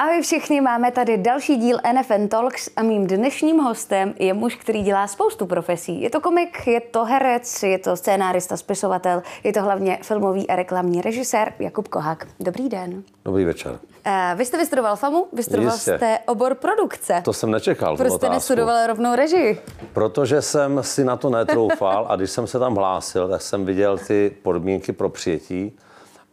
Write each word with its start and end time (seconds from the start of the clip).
A 0.00 0.06
my 0.06 0.22
všichni 0.22 0.60
máme 0.60 0.90
tady 0.90 1.18
další 1.18 1.56
díl 1.56 1.78
NFN 1.92 2.28
Talks 2.28 2.70
a 2.76 2.82
mým 2.82 3.06
dnešním 3.06 3.58
hostem 3.58 4.14
je 4.18 4.34
muž, 4.34 4.56
který 4.56 4.82
dělá 4.82 5.06
spoustu 5.06 5.46
profesí. 5.46 6.02
Je 6.02 6.10
to 6.10 6.20
komik, 6.20 6.66
je 6.66 6.80
to 6.80 7.04
herec, 7.04 7.62
je 7.62 7.78
to 7.78 7.96
scénárista, 7.96 8.56
spisovatel, 8.56 9.22
je 9.44 9.52
to 9.52 9.62
hlavně 9.62 9.98
filmový 10.02 10.48
a 10.50 10.56
reklamní 10.56 11.02
režisér 11.02 11.52
Jakub 11.58 11.88
Kohák. 11.88 12.26
Dobrý 12.40 12.68
den. 12.68 13.02
Dobrý 13.24 13.44
večer. 13.44 13.72
Uh, 13.72 14.38
vy 14.38 14.44
jste 14.44 14.56
vystudoval 14.58 14.96
FAMu, 14.96 15.26
vystudoval 15.32 15.74
Jistě. 15.74 15.96
jste 15.96 16.18
obor 16.26 16.54
produkce. 16.54 17.22
To 17.24 17.32
jsem 17.32 17.50
nečekal. 17.50 17.96
Proč 17.96 18.12
jste 18.12 18.28
nestudoval 18.28 18.86
rovnou 18.86 19.14
režii? 19.14 19.60
Protože 19.92 20.42
jsem 20.42 20.82
si 20.82 21.04
na 21.04 21.16
to 21.16 21.30
netroufal 21.30 22.06
a 22.08 22.16
když 22.16 22.30
jsem 22.30 22.46
se 22.46 22.58
tam 22.58 22.74
hlásil, 22.74 23.28
tak 23.28 23.42
jsem 23.42 23.64
viděl 23.64 23.98
ty 23.98 24.36
podmínky 24.42 24.92
pro 24.92 25.08
přijetí 25.08 25.76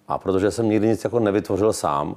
a 0.07 0.17
protože 0.17 0.51
jsem 0.51 0.69
nikdy 0.69 0.87
nic 0.87 1.03
jako 1.03 1.19
nevytvořil 1.19 1.73
sám 1.73 2.15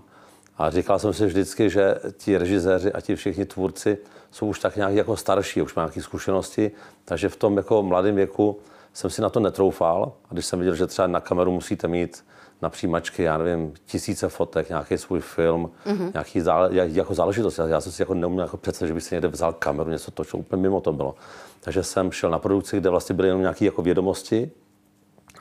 a 0.59 0.71
říkal 0.71 0.99
jsem 0.99 1.13
si 1.13 1.27
vždycky, 1.27 1.71
že 1.71 1.95
ti 2.17 2.39
režiséři 2.39 2.93
a 2.93 3.01
ti 3.01 3.17
všichni 3.17 3.45
tvůrci 3.45 3.99
jsou 4.31 4.47
už 4.47 4.59
tak 4.59 4.77
nějak 4.77 4.95
jako 4.95 5.17
starší, 5.17 5.63
už 5.63 5.75
mají 5.75 5.85
nějaké 5.85 6.03
zkušenosti, 6.03 6.71
takže 7.05 7.29
v 7.29 7.37
tom 7.37 7.57
jako 7.57 7.83
mladém 7.83 8.15
věku 8.15 8.59
jsem 8.93 9.11
si 9.11 9.23
na 9.23 9.29
to 9.29 9.41
netroufal 9.41 10.13
a 10.31 10.33
když 10.33 10.47
jsem 10.47 10.59
viděl, 10.59 10.75
že 10.75 10.87
třeba 10.87 11.09
na 11.09 11.21
kameru 11.21 11.53
musíte 11.53 11.89
mít 11.89 12.25
na 12.63 12.71
přijímačky, 12.71 13.23
já 13.23 13.39
nevím, 13.39 13.75
tisíce 13.85 14.29
fotek, 14.29 14.69
nějaký 14.69 14.99
svůj 14.99 15.21
film, 15.21 15.71
mm-hmm. 15.87 16.11
nějaký 16.13 16.41
zále, 16.41 16.71
jako 16.73 17.15
záležitost. 17.15 17.59
Já, 17.59 17.67
já 17.67 17.81
jsem 17.81 17.93
si 17.93 18.03
jako 18.03 18.15
neuměl 18.15 18.45
jako 18.45 18.57
představit, 18.57 18.89
že 18.89 18.95
bych 18.95 19.03
si 19.03 19.15
někde 19.15 19.29
vzal 19.29 19.53
kameru, 19.53 19.91
něco 19.91 20.11
točil, 20.11 20.41
úplně 20.41 20.63
mimo 20.63 20.81
to 20.81 20.93
bylo. 20.93 21.15
Takže 21.61 21.83
jsem 21.83 22.13
šel 22.13 22.31
na 22.31 22.39
produkci, 22.39 22.77
kde 22.77 22.91
vlastně 22.91 23.15
byly 23.15 23.29
jenom 23.29 23.41
nějaké 23.41 23.65
jako 23.65 23.83
vědomosti 23.83 24.51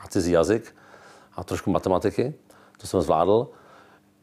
a 0.00 0.08
cizí 0.08 0.32
jazyk 0.32 0.76
a 1.36 1.44
trošku 1.44 1.70
matematiky. 1.70 2.34
To 2.80 2.86
jsem 2.86 3.00
zvládl. 3.00 3.48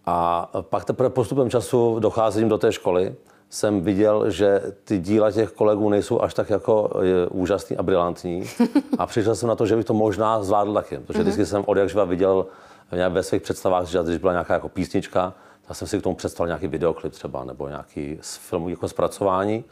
A 0.05 0.49
pak 0.61 0.85
teprve 0.85 1.09
postupem 1.09 1.49
času 1.49 1.99
docházením 1.99 2.49
do 2.49 2.57
té 2.57 2.71
školy 2.71 3.15
jsem 3.49 3.81
viděl, 3.81 4.31
že 4.31 4.62
ty 4.84 4.99
díla 4.99 5.31
těch 5.31 5.51
kolegů 5.51 5.89
nejsou 5.89 6.21
až 6.21 6.34
tak 6.34 6.49
jako 6.49 6.89
je, 7.01 7.27
úžasný 7.27 7.77
a 7.77 7.84
brilantní. 7.84 8.43
A 8.97 9.05
přišel 9.05 9.35
jsem 9.35 9.49
na 9.49 9.55
to, 9.55 9.65
že 9.65 9.75
bych 9.75 9.85
to 9.85 9.93
možná 9.93 10.43
zvládl 10.43 10.73
taky. 10.73 10.99
Protože 10.99 11.23
vždycky 11.23 11.45
jsem 11.45 11.63
od 11.65 11.77
jakživa 11.77 12.03
viděl 12.03 12.45
ve 13.09 13.23
svých 13.23 13.41
představách, 13.41 13.87
že 13.87 13.99
když 14.03 14.17
byla 14.17 14.31
nějaká 14.31 14.53
jako 14.53 14.70
písnička, 14.70 15.34
tak 15.67 15.77
jsem 15.77 15.87
si 15.87 15.99
k 15.99 16.03
tomu 16.03 16.15
představil 16.15 16.47
nějaký 16.47 16.67
videoklip 16.67 17.13
třeba, 17.13 17.43
nebo 17.43 17.67
nějaký 17.67 18.17
z 18.21 18.37
filmu 18.37 18.69
jako 18.69 18.87
zpracování. 18.87 19.63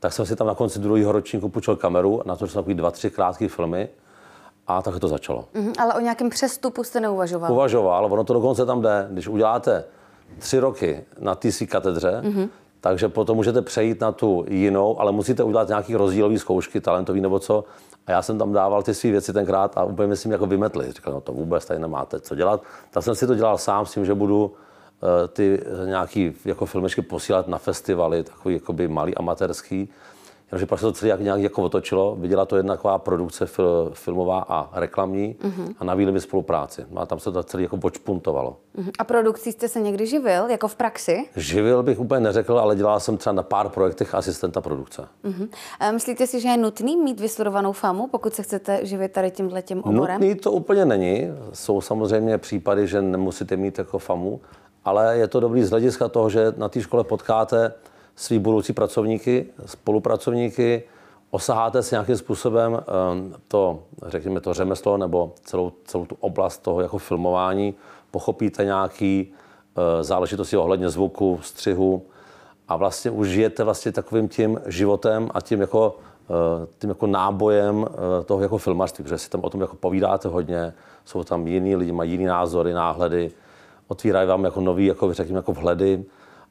Tak 0.00 0.12
jsem 0.12 0.26
si 0.26 0.36
tam 0.36 0.46
na 0.46 0.54
konci 0.54 0.78
druhého 0.78 1.12
ročníku 1.12 1.48
půjčil 1.48 1.76
kameru, 1.76 2.22
natočil 2.24 2.52
jsem 2.52 2.62
takový 2.62 2.74
dva, 2.74 2.90
tři 2.90 3.10
krátké 3.10 3.48
filmy 3.48 3.88
a 4.66 4.82
tak 4.82 4.98
to 4.98 5.08
začalo. 5.08 5.44
Mhm, 5.54 5.72
ale 5.78 5.94
o 5.94 6.00
nějakém 6.00 6.30
přestupu 6.30 6.84
jste 6.84 7.00
neuvažoval. 7.00 7.52
Uvažoval, 7.52 8.12
ono 8.12 8.24
to 8.24 8.32
dokonce 8.32 8.66
tam 8.66 8.82
jde. 8.82 9.08
Když 9.10 9.28
uděláte 9.28 9.84
tři 10.38 10.58
roky 10.58 11.04
na 11.18 11.34
TC 11.34 11.62
katedře, 11.68 12.22
mm-hmm. 12.24 12.48
takže 12.80 13.08
potom 13.08 13.36
můžete 13.36 13.62
přejít 13.62 14.00
na 14.00 14.12
tu 14.12 14.44
jinou, 14.48 15.00
ale 15.00 15.12
musíte 15.12 15.42
udělat 15.42 15.68
nějaký 15.68 15.94
rozdílový 15.94 16.38
zkoušky, 16.38 16.80
talentový 16.80 17.20
nebo 17.20 17.38
co. 17.38 17.64
A 18.06 18.12
já 18.12 18.22
jsem 18.22 18.38
tam 18.38 18.52
dával 18.52 18.82
ty 18.82 18.94
své 18.94 19.10
věci 19.10 19.32
tenkrát 19.32 19.78
a 19.78 19.84
úplně 19.84 20.08
myslím 20.08 20.32
jako 20.32 20.46
vymetli. 20.46 20.92
Říkal, 20.92 21.14
no 21.14 21.20
to 21.20 21.32
vůbec 21.32 21.64
tady 21.64 21.80
nemáte 21.80 22.20
co 22.20 22.34
dělat. 22.34 22.62
Tak 22.90 23.04
jsem 23.04 23.14
si 23.14 23.26
to 23.26 23.34
dělal 23.34 23.58
sám 23.58 23.86
s 23.86 23.92
tím, 23.92 24.04
že 24.04 24.14
budu 24.14 24.44
uh, 24.44 24.52
ty 25.28 25.62
nějaký 25.86 26.32
jako 26.44 26.66
filmečky 26.66 27.02
posílat 27.02 27.48
na 27.48 27.58
festivaly, 27.58 28.22
takový 28.22 28.54
jakoby 28.54 28.88
malý 28.88 29.14
amatérský. 29.14 29.88
Jenomže 30.52 30.66
pak 30.66 30.78
se 30.78 30.86
to 30.86 30.92
celé 30.92 31.08
jak, 31.08 31.20
nějak 31.20 31.40
jako 31.40 31.62
otočilo. 31.62 32.16
Viděla 32.18 32.44
to 32.44 32.56
jedna 32.56 32.76
taková 32.76 32.98
produkce 32.98 33.46
fil, 33.46 33.90
filmová 33.94 34.44
a 34.48 34.80
reklamní 34.80 35.36
mm-hmm. 35.40 35.74
a 35.78 35.84
nabídli 35.84 36.12
mi 36.12 36.20
spolupráci. 36.20 36.86
A 36.96 37.06
tam 37.06 37.18
se 37.18 37.32
to 37.32 37.42
celé 37.42 37.62
jako 37.62 37.76
počpuntovalo. 37.76 38.56
Mhm. 38.74 38.90
A 38.98 39.04
produkcí 39.04 39.52
jste 39.52 39.68
se 39.68 39.80
někdy 39.80 40.06
živil, 40.06 40.50
jako 40.50 40.68
v 40.68 40.76
praxi? 40.76 41.24
Živil 41.36 41.82
bych 41.82 42.00
úplně 42.00 42.20
neřekl, 42.20 42.58
ale 42.58 42.76
dělal 42.76 43.00
jsem 43.00 43.16
třeba 43.16 43.32
na 43.32 43.42
pár 43.42 43.68
projektech 43.68 44.14
asistenta 44.14 44.60
produkce. 44.60 45.08
Mm-hmm. 45.24 45.48
A 45.80 45.92
myslíte 45.92 46.26
si, 46.26 46.40
že 46.40 46.48
je 46.48 46.56
nutný 46.56 46.96
mít 46.96 47.20
vystudovanou 47.20 47.72
famu, 47.72 48.06
pokud 48.06 48.34
se 48.34 48.42
chcete 48.42 48.80
živit 48.82 49.12
tady 49.12 49.30
tímhle 49.30 49.62
tím 49.62 49.82
oborem? 49.82 50.20
Nutný 50.20 50.34
to 50.34 50.52
úplně 50.52 50.84
není. 50.84 51.28
Jsou 51.52 51.80
samozřejmě 51.80 52.38
případy, 52.38 52.86
že 52.86 53.02
nemusíte 53.02 53.56
mít 53.56 53.78
jako 53.78 53.98
famu, 53.98 54.40
ale 54.84 55.18
je 55.18 55.28
to 55.28 55.40
dobrý 55.40 55.64
z 55.64 55.70
hlediska 55.70 56.08
toho, 56.08 56.30
že 56.30 56.52
na 56.56 56.68
té 56.68 56.80
škole 56.80 57.04
potkáte 57.04 57.72
svý 58.16 58.38
budoucí 58.38 58.72
pracovníky, 58.72 59.46
spolupracovníky, 59.66 60.82
osaháte 61.30 61.82
si 61.82 61.94
nějakým 61.94 62.16
způsobem 62.16 62.74
ehm, 62.74 63.34
to, 63.48 63.82
řekněme, 64.06 64.40
to 64.40 64.54
řemeslo 64.54 64.96
nebo 64.96 65.32
celou, 65.44 65.72
celou 65.84 66.06
tu 66.06 66.16
oblast 66.20 66.62
toho 66.62 66.80
jako 66.80 66.98
filmování, 66.98 67.74
pochopíte 68.10 68.64
nějaký 68.64 69.32
eh, 69.32 70.04
záležitosti 70.04 70.56
ohledně 70.56 70.90
zvuku, 70.90 71.38
střihu? 71.42 72.02
A 72.68 72.76
vlastně 72.76 73.10
už 73.10 73.28
žijete 73.28 73.64
vlastně 73.64 73.92
takovým 73.92 74.28
tím 74.28 74.60
životem 74.66 75.30
a 75.34 75.40
tím 75.40 75.60
jako, 75.60 75.96
eh, 76.30 76.66
tím 76.78 76.90
jako 76.90 77.06
nábojem 77.06 77.86
eh, 77.88 78.24
toho 78.24 78.42
jako 78.42 78.58
filmařství, 78.58 79.04
protože 79.04 79.18
si 79.18 79.30
tam 79.30 79.40
o 79.44 79.50
tom 79.50 79.60
jako 79.60 79.76
povídáte 79.76 80.28
hodně, 80.28 80.72
jsou 81.04 81.24
tam 81.24 81.46
jiní 81.46 81.76
lidi, 81.76 81.92
mají 81.92 82.10
jiný 82.10 82.24
názory, 82.24 82.72
náhledy, 82.72 83.30
otvírají 83.88 84.28
vám 84.28 84.44
jako 84.44 84.60
nový, 84.60 84.86
jako 84.86 85.14
řekněme, 85.14 85.38
jako 85.38 85.52
vhledy 85.52 86.04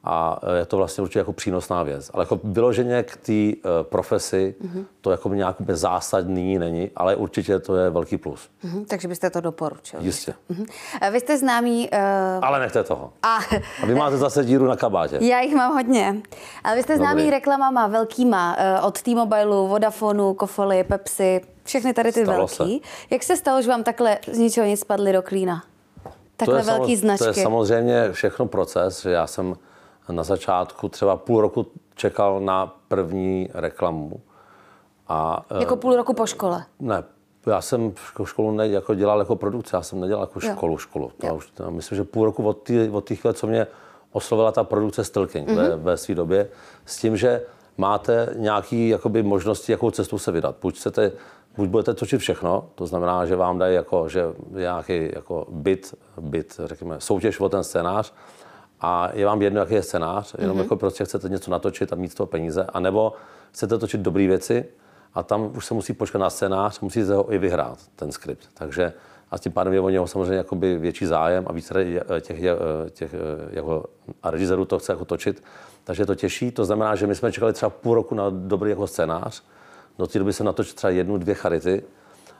a 0.04 0.40
je 0.58 0.66
to 0.66 0.76
vlastně 0.76 1.02
určitě 1.02 1.18
jako 1.18 1.32
přínosná 1.32 1.82
věc. 1.82 2.10
Ale 2.14 2.22
jako 2.22 2.40
vyloženě 2.44 3.02
k 3.02 3.16
té 3.16 3.32
uh, 3.32 3.70
profesi 3.82 4.54
mm-hmm. 4.62 4.84
to 5.00 5.10
jako 5.10 5.28
nějak 5.28 5.60
úplně 5.60 5.76
zásadní 5.76 6.58
není, 6.58 6.90
ale 6.96 7.16
určitě 7.16 7.58
to 7.58 7.76
je 7.76 7.90
velký 7.90 8.16
plus. 8.16 8.48
Mm-hmm, 8.64 8.84
takže 8.88 9.08
byste 9.08 9.30
to 9.30 9.40
doporučil. 9.40 10.00
Jistě. 10.02 10.34
Mm-hmm. 10.50 11.12
Vy 11.12 11.20
jste 11.20 11.38
známý... 11.38 11.88
Uh... 11.92 11.98
Ale 12.44 12.60
nechte 12.60 12.84
toho. 12.84 13.12
A... 13.22 13.36
a 13.82 13.86
vy 13.86 13.94
máte 13.94 14.16
zase 14.16 14.44
díru 14.44 14.66
na 14.66 14.76
kabátě. 14.76 15.18
Já 15.20 15.40
jich 15.40 15.54
mám 15.54 15.72
hodně. 15.72 16.16
Ale 16.64 16.76
vy 16.76 16.82
jste 16.82 16.96
známý 16.96 17.22
Dobrý. 17.22 17.30
reklamama 17.30 17.86
velkýma, 17.86 18.56
uh, 18.80 18.86
od 18.86 19.02
T-Mobileu, 19.02 19.68
Vodafonu, 19.68 20.34
Kofoli, 20.34 20.84
Pepsi, 20.84 21.40
všechny 21.64 21.92
tady 21.92 22.12
ty 22.12 22.22
Stalo 22.22 22.38
velký. 22.38 22.80
se. 22.82 22.88
Jak 23.10 23.22
se 23.22 23.36
stalo, 23.36 23.62
že 23.62 23.68
vám 23.68 23.84
takhle 23.84 24.18
z 24.32 24.38
ničeho 24.38 24.66
nic 24.66 24.80
spadly 24.80 25.12
do 25.12 25.22
klína? 25.22 25.62
Takhle 26.36 26.60
to 26.60 26.66
velký 26.66 26.96
samo- 26.96 27.00
značky. 27.00 27.24
To 27.24 27.30
je 27.30 27.42
samozřejmě 27.42 28.12
všechno 28.12 28.46
proces, 28.46 29.02
že 29.02 29.10
já 29.10 29.26
jsem 29.26 29.54
na 30.08 30.22
začátku 30.22 30.88
třeba 30.88 31.16
půl 31.16 31.40
roku 31.40 31.66
čekal 31.94 32.40
na 32.40 32.76
první 32.88 33.48
reklamu. 33.54 34.20
A, 35.08 35.44
eh, 35.50 35.60
Jako 35.60 35.76
půl 35.76 35.96
roku 35.96 36.14
po 36.14 36.26
škole. 36.26 36.64
Ne, 36.80 37.04
já 37.46 37.60
jsem 37.60 37.90
ško- 37.90 38.24
školu 38.24 38.50
ne, 38.50 38.68
jako 38.68 38.94
dělal 38.94 39.18
jako 39.18 39.36
produkce, 39.36 39.76
já 39.76 39.82
jsem 39.82 40.00
nedělal 40.00 40.22
jako 40.22 40.40
Jo. 40.42 40.52
školu, 40.52 40.78
školu. 40.78 41.10
To 41.20 41.26
Jo. 41.26 41.34
už, 41.34 41.50
to, 41.50 41.70
myslím, 41.70 41.96
že 41.96 42.04
půl 42.04 42.24
roku 42.24 42.48
od 42.48 42.62
té 42.62 42.90
od 42.90 43.10
chvíle, 43.10 43.34
co 43.34 43.46
mě 43.46 43.66
oslovila 44.12 44.52
ta 44.52 44.64
produkce 44.64 45.04
Stilking 45.04 45.48
mm-hmm. 45.48 45.56
ve, 45.56 45.76
ve 45.76 45.96
své 45.96 46.14
době, 46.14 46.48
s 46.86 46.96
tím, 46.96 47.16
že 47.16 47.42
máte 47.78 48.28
nějaké 48.36 48.76
jakoby, 48.76 49.22
možnosti, 49.22 49.72
jakou 49.72 49.90
cestu 49.90 50.18
se 50.18 50.32
vydat. 50.32 50.56
Buď, 50.62 50.76
chcete, 50.76 51.12
buď 51.56 51.68
budete 51.68 51.94
točit 51.94 52.20
všechno, 52.20 52.64
to 52.74 52.86
znamená, 52.86 53.26
že 53.26 53.36
vám 53.36 53.58
dají 53.58 53.74
jako, 53.74 54.08
že 54.08 54.24
nějaký 54.50 55.10
jako 55.14 55.46
byt, 55.50 55.94
byt, 56.20 56.60
řekněme, 56.64 56.96
soutěž 56.98 57.40
o 57.40 57.48
ten 57.48 57.64
scénář, 57.64 58.12
a 58.82 59.10
je 59.12 59.26
vám 59.26 59.42
jedno, 59.42 59.60
jaký 59.60 59.74
je 59.74 59.82
scénář, 59.82 60.34
jenom 60.38 60.56
mm-hmm. 60.56 60.62
jako 60.62 60.76
prostě 60.76 61.04
chcete 61.04 61.28
něco 61.28 61.50
natočit 61.50 61.92
a 61.92 61.96
mít 61.96 62.12
z 62.12 62.14
toho 62.14 62.26
peníze, 62.26 62.66
anebo 62.72 63.12
chcete 63.52 63.78
točit 63.78 64.00
dobré 64.00 64.26
věci 64.26 64.64
a 65.14 65.22
tam 65.22 65.50
už 65.56 65.66
se 65.66 65.74
musí 65.74 65.92
počkat 65.92 66.18
na 66.18 66.30
scénář, 66.30 66.80
musíte 66.80 67.14
ho 67.14 67.32
i 67.32 67.38
vyhrát, 67.38 67.78
ten 67.96 68.12
skript. 68.12 68.48
Takže 68.54 68.92
a 69.30 69.38
tím 69.38 69.52
pádem 69.52 69.72
je 69.72 69.80
o 69.80 69.88
něho 69.88 70.06
samozřejmě 70.06 70.36
jakoby 70.36 70.78
větší 70.78 71.06
zájem 71.06 71.44
a 71.46 71.52
více 71.52 71.74
těch, 72.20 72.40
těch 72.90 73.14
jako, 73.50 73.84
a 74.22 74.30
režisérů 74.30 74.64
to 74.64 74.78
chce 74.78 74.92
jako 74.92 75.04
točit, 75.04 75.42
takže 75.84 76.02
je 76.02 76.06
to 76.06 76.14
těžší. 76.14 76.50
To 76.50 76.64
znamená, 76.64 76.94
že 76.94 77.06
my 77.06 77.14
jsme 77.14 77.32
čekali 77.32 77.52
třeba 77.52 77.70
půl 77.70 77.94
roku 77.94 78.14
na 78.14 78.30
dobrý 78.30 78.70
jako 78.70 78.86
scénář, 78.86 79.42
do 79.98 80.06
té 80.06 80.18
doby 80.18 80.32
se 80.32 80.44
natočil 80.44 80.74
třeba 80.74 80.90
jednu, 80.90 81.18
dvě 81.18 81.34
charity 81.34 81.84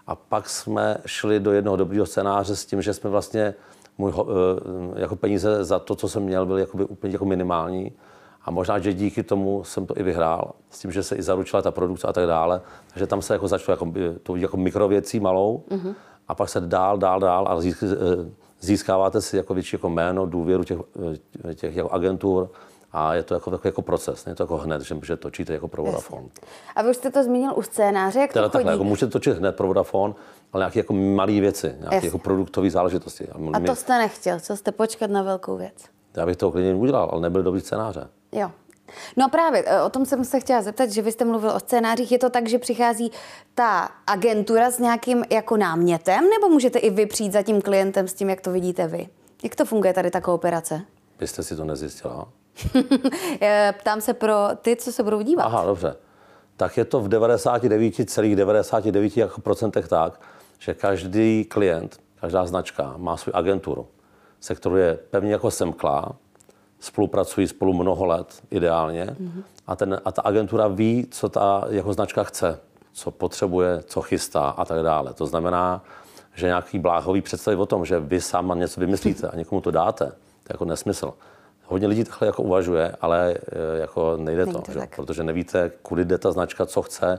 a 0.06 0.14
pak 0.14 0.48
jsme 0.48 0.96
šli 1.06 1.40
do 1.40 1.52
jednoho 1.52 1.76
dobrého 1.76 2.06
scénáře 2.06 2.56
s 2.56 2.66
tím, 2.66 2.82
že 2.82 2.94
jsme 2.94 3.10
vlastně 3.10 3.54
můj 4.02 4.12
eh, 4.96 5.00
jako 5.00 5.16
peníze 5.16 5.64
za 5.64 5.78
to, 5.78 5.94
co 5.94 6.08
jsem 6.08 6.22
měl, 6.22 6.46
byly 6.46 6.60
jakoby 6.60 6.84
úplně 6.84 7.12
jako 7.12 7.24
minimální. 7.24 7.92
A 8.44 8.50
možná, 8.50 8.78
že 8.78 8.92
díky 8.92 9.22
tomu 9.22 9.64
jsem 9.64 9.86
to 9.86 9.98
i 9.98 10.02
vyhrál, 10.02 10.52
s 10.70 10.78
tím, 10.78 10.92
že 10.92 11.02
se 11.02 11.16
i 11.16 11.22
zaručila 11.22 11.62
ta 11.62 11.70
produkce 11.70 12.06
a 12.06 12.12
tak 12.12 12.26
dále. 12.26 12.60
Takže 12.90 13.06
tam 13.06 13.22
se 13.22 13.34
jako 13.34 13.48
začalo 13.48 13.72
jako, 13.72 13.92
eh, 13.96 14.18
to 14.22 14.36
jako 14.36 14.56
mikrověcí 14.56 15.20
malou 15.20 15.62
mm-hmm. 15.70 15.94
a 16.28 16.34
pak 16.34 16.48
se 16.48 16.60
dál, 16.60 16.98
dál, 16.98 17.20
dál 17.20 17.46
a 17.48 17.60
získ, 17.60 17.82
eh, 17.82 18.30
získáváte 18.60 19.20
si 19.20 19.36
jako 19.36 19.54
větší 19.54 19.76
jako 19.76 19.88
jméno, 19.88 20.26
důvěru 20.26 20.64
těch, 20.64 20.78
těch 21.54 21.76
jako 21.76 21.90
agentur 21.90 22.50
a 22.92 23.14
je 23.14 23.22
to 23.22 23.34
jako, 23.34 23.52
jako, 23.52 23.68
jako 23.68 23.82
proces, 23.82 24.24
není 24.24 24.36
to 24.36 24.42
jako 24.42 24.56
hned, 24.56 24.82
že, 24.82 24.96
že 25.02 25.16
točíte 25.16 25.52
jako 25.52 25.68
pro 25.68 25.82
Vodafone. 25.82 26.28
A 26.76 26.82
vy 26.82 26.90
už 26.90 26.96
jste 26.96 27.10
to 27.10 27.24
zmínil 27.24 27.52
u 27.56 27.62
scénáře, 27.62 28.20
jak 28.20 28.32
Teda 28.32 28.48
to 28.48 28.52
takhle, 28.52 28.72
chodí? 28.72 28.78
jako 28.80 28.84
můžete 28.84 29.12
točit 29.12 29.38
hned 29.38 29.56
pro 29.56 29.66
Vodafone, 29.66 30.14
ale 30.52 30.60
nějaké 30.60 30.78
jako 30.78 30.92
malé 30.92 31.40
věci, 31.40 31.74
nějaké 31.78 31.94
Jasně. 31.94 32.06
jako 32.06 32.18
produktové 32.18 32.70
záležitosti. 32.70 33.28
A 33.52 33.60
to 33.60 33.76
jste 33.76 33.98
nechtěl, 33.98 34.40
co 34.40 34.56
jste 34.56 34.72
počkat 34.72 35.10
na 35.10 35.22
velkou 35.22 35.56
věc? 35.56 35.74
Já 36.16 36.26
bych 36.26 36.36
to 36.36 36.50
klidně 36.50 36.74
udělal, 36.74 37.08
ale 37.12 37.20
nebyl 37.20 37.42
dobrý 37.42 37.60
scénáře. 37.60 38.08
Jo. 38.32 38.50
No 39.16 39.24
a 39.24 39.28
právě, 39.28 39.64
e, 39.66 39.82
o 39.82 39.90
tom 39.90 40.06
jsem 40.06 40.24
se 40.24 40.40
chtěla 40.40 40.62
zeptat, 40.62 40.90
že 40.90 41.02
vy 41.02 41.12
jste 41.12 41.24
mluvil 41.24 41.50
o 41.50 41.60
scénářích. 41.60 42.12
Je 42.12 42.18
to 42.18 42.30
tak, 42.30 42.48
že 42.48 42.58
přichází 42.58 43.12
ta 43.54 43.88
agentura 44.06 44.70
s 44.70 44.78
nějakým 44.78 45.24
jako 45.30 45.56
námětem, 45.56 46.30
nebo 46.30 46.48
můžete 46.48 46.78
i 46.78 46.90
vy 46.90 47.06
přijít 47.06 47.32
za 47.32 47.42
tím 47.42 47.62
klientem 47.62 48.08
s 48.08 48.14
tím, 48.14 48.30
jak 48.30 48.40
to 48.40 48.52
vidíte 48.52 48.86
vy? 48.86 49.08
Jak 49.44 49.56
to 49.56 49.64
funguje 49.64 49.92
tady 49.92 50.10
ta 50.10 50.20
kooperace? 50.20 50.80
Vy 51.20 51.26
jste 51.26 51.42
si 51.42 51.56
to 51.56 51.64
nezjistila? 51.64 52.28
Ptám 53.78 54.00
se 54.00 54.14
pro 54.14 54.34
ty, 54.62 54.76
co 54.76 54.92
se 54.92 55.02
budou 55.02 55.20
dívat. 55.20 55.44
Aha, 55.44 55.66
dobře. 55.66 55.96
Tak 56.56 56.76
je 56.76 56.84
to 56.84 57.00
v 57.00 57.08
99,99% 57.08 59.20
jako 59.20 59.40
procentech 59.40 59.88
tak, 59.88 60.20
že 60.62 60.74
každý 60.74 61.44
klient, 61.44 62.00
každá 62.20 62.46
značka 62.46 62.94
má 62.96 63.16
svou 63.16 63.36
agenturu, 63.36 63.86
se 64.40 64.54
kterou 64.54 64.76
je 64.76 64.98
pevně 65.10 65.32
jako 65.32 65.50
semklá, 65.50 66.12
spolupracují 66.80 67.48
spolu 67.48 67.72
mnoho 67.74 68.06
let, 68.06 68.42
ideálně, 68.50 69.04
mm-hmm. 69.04 69.42
a, 69.66 69.76
ten, 69.76 70.00
a 70.04 70.12
ta 70.12 70.22
agentura 70.22 70.68
ví, 70.68 71.06
co 71.10 71.28
ta 71.28 71.64
jako 71.68 71.92
značka 71.92 72.24
chce, 72.24 72.60
co 72.92 73.10
potřebuje, 73.10 73.82
co 73.86 74.00
chystá 74.02 74.48
a 74.48 74.64
tak 74.64 74.82
dále. 74.82 75.14
To 75.14 75.26
znamená, 75.26 75.82
že 76.34 76.46
nějaký 76.46 76.78
bláhový 76.78 77.20
představy 77.20 77.56
o 77.56 77.66
tom, 77.66 77.84
že 77.84 78.00
vy 78.00 78.20
sám 78.20 78.58
něco 78.58 78.80
vymyslíte 78.80 79.28
a 79.28 79.36
někomu 79.36 79.60
to 79.60 79.70
dáte, 79.70 80.04
to 80.06 80.48
je 80.48 80.54
jako 80.54 80.64
nesmysl. 80.64 81.14
Hodně 81.66 81.86
lidí 81.86 82.04
takhle 82.04 82.26
jako 82.26 82.42
uvažuje, 82.42 82.96
ale 83.00 83.34
e, 83.34 83.78
jako 83.78 84.16
nejde 84.16 84.46
to, 84.46 84.60
to 84.60 84.72
že? 84.72 84.80
protože 84.96 85.24
nevíte, 85.24 85.70
kudy 85.82 86.04
jde 86.04 86.18
ta 86.18 86.32
značka, 86.32 86.66
co 86.66 86.82
chce, 86.82 87.18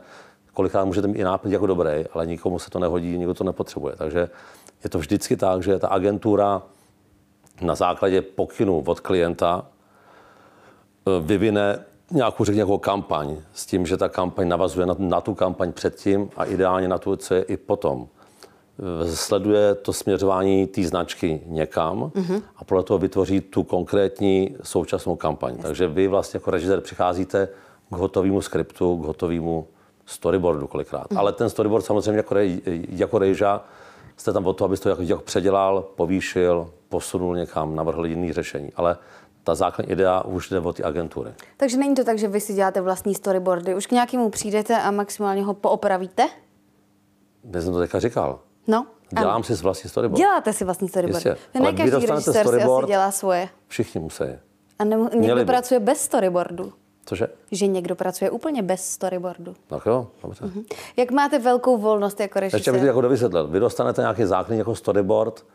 kolikrát 0.53 0.85
můžete 0.85 1.07
mít 1.07 1.17
i 1.17 1.23
nápad 1.23 1.51
jako 1.51 1.67
dobrý, 1.67 1.91
ale 2.13 2.25
nikomu 2.25 2.59
se 2.59 2.69
to 2.69 2.79
nehodí, 2.79 3.17
nikdo 3.17 3.33
to 3.33 3.43
nepotřebuje. 3.43 3.95
Takže 3.95 4.29
je 4.83 4.89
to 4.89 4.99
vždycky 4.99 5.37
tak, 5.37 5.63
že 5.63 5.79
ta 5.79 5.87
agentura 5.87 6.61
na 7.61 7.75
základě 7.75 8.21
pokynu 8.21 8.83
od 8.85 8.99
klienta 8.99 9.65
e, 11.05 11.21
vyvine 11.21 11.79
nějakou, 12.11 12.45
řekněme, 12.45 12.61
jako 12.61 12.77
kampaň 12.77 13.37
s 13.53 13.65
tím, 13.65 13.85
že 13.85 13.97
ta 13.97 14.09
kampaň 14.09 14.47
navazuje 14.47 14.85
na, 14.85 14.95
na 14.97 15.21
tu 15.21 15.33
kampaň 15.33 15.71
předtím 15.71 16.29
a 16.37 16.45
ideálně 16.45 16.87
na 16.87 16.97
tu, 16.97 17.15
co 17.15 17.33
je 17.33 17.41
i 17.41 17.57
potom. 17.57 18.07
E, 19.03 19.15
sleduje 19.15 19.75
to 19.75 19.93
směřování 19.93 20.67
té 20.67 20.83
značky 20.83 21.41
někam 21.45 21.99
mm-hmm. 21.99 22.41
a 22.55 22.63
podle 22.63 22.83
toho 22.83 22.97
vytvoří 22.97 23.41
tu 23.41 23.63
konkrétní 23.63 24.55
současnou 24.63 25.15
kampaň. 25.15 25.57
Takže 25.57 25.87
vy 25.87 26.07
vlastně 26.07 26.37
jako 26.37 26.51
režisér 26.51 26.81
přicházíte 26.81 27.49
k 27.89 27.95
hotovému 27.95 28.41
skriptu, 28.41 28.97
k 28.97 29.05
hotovému 29.05 29.67
storyboardu 30.05 30.67
kolikrát. 30.67 31.07
Mm-hmm. 31.09 31.19
Ale 31.19 31.33
ten 31.33 31.49
storyboard 31.49 31.85
samozřejmě 31.85 32.17
jako, 32.17 32.33
rej, 32.33 32.61
jako 32.89 33.17
rejža 33.17 33.63
jste 34.17 34.33
tam 34.33 34.47
o 34.47 34.53
to, 34.53 34.65
abyste 34.65 34.83
to 34.83 34.89
jako, 34.89 35.01
jako 35.01 35.21
předělal, 35.21 35.81
povýšil, 35.95 36.71
posunul 36.89 37.35
někam, 37.35 37.75
navrhl 37.75 38.05
jiný 38.05 38.33
řešení. 38.33 38.71
Ale 38.75 38.97
ta 39.43 39.55
základní 39.55 39.91
idea 39.91 40.21
už 40.21 40.49
jde 40.49 40.59
o 40.59 40.73
ty 40.73 40.83
agentury. 40.83 41.31
Takže 41.57 41.77
není 41.77 41.95
to 41.95 42.03
tak, 42.03 42.17
že 42.17 42.27
vy 42.27 42.39
si 42.41 42.53
děláte 42.53 42.81
vlastní 42.81 43.15
storyboardy, 43.15 43.75
už 43.75 43.87
k 43.87 43.91
nějakému 43.91 44.29
přijdete 44.29 44.81
a 44.81 44.91
maximálně 44.91 45.43
ho 45.43 45.53
poopravíte? 45.53 46.29
Já 47.53 47.61
jsem 47.61 47.73
to 47.73 47.79
teďka 47.79 47.99
říkal. 47.99 48.39
No. 48.67 48.87
Dělám 49.09 49.35
ano. 49.35 49.43
si 49.43 49.53
vlastní 49.55 49.89
storyboard. 49.89 50.17
Děláte 50.17 50.53
si 50.53 50.65
vlastní 50.65 50.89
storyboard. 50.89 51.25
Jistě. 51.25 51.59
Ne 51.59 51.73
každý 51.73 52.05
režisér 52.05 52.47
si 52.47 52.61
asi 52.61 52.87
dělá 52.87 53.11
svoje. 53.11 53.49
Všichni 53.67 54.01
musí. 54.01 54.23
A 54.79 54.83
ne, 54.83 54.97
někdo 55.15 55.45
pracuje 55.45 55.79
bez 55.79 56.01
storyboardu. 56.01 56.73
Cože? 57.05 57.27
Že 57.51 57.67
někdo 57.67 57.95
pracuje 57.95 58.31
úplně 58.31 58.61
bez 58.61 58.91
storyboardu. 58.91 59.53
Tak 59.67 59.85
jo, 59.85 60.07
dobře. 60.23 60.45
Uh-huh. 60.45 60.63
Jak 60.97 61.11
máte 61.11 61.39
velkou 61.39 61.77
volnost 61.77 62.19
jako 62.19 62.39
režisér? 62.39 62.57
Ještě 62.57 62.71
bych 62.71 62.83
jako 62.83 63.01
dovysvětlil. 63.01 63.47
Vy 63.47 63.59
dostanete 63.59 64.01
nějaký 64.01 64.23
základní 64.23 64.57
jako 64.57 64.75
storyboard, 64.75 65.45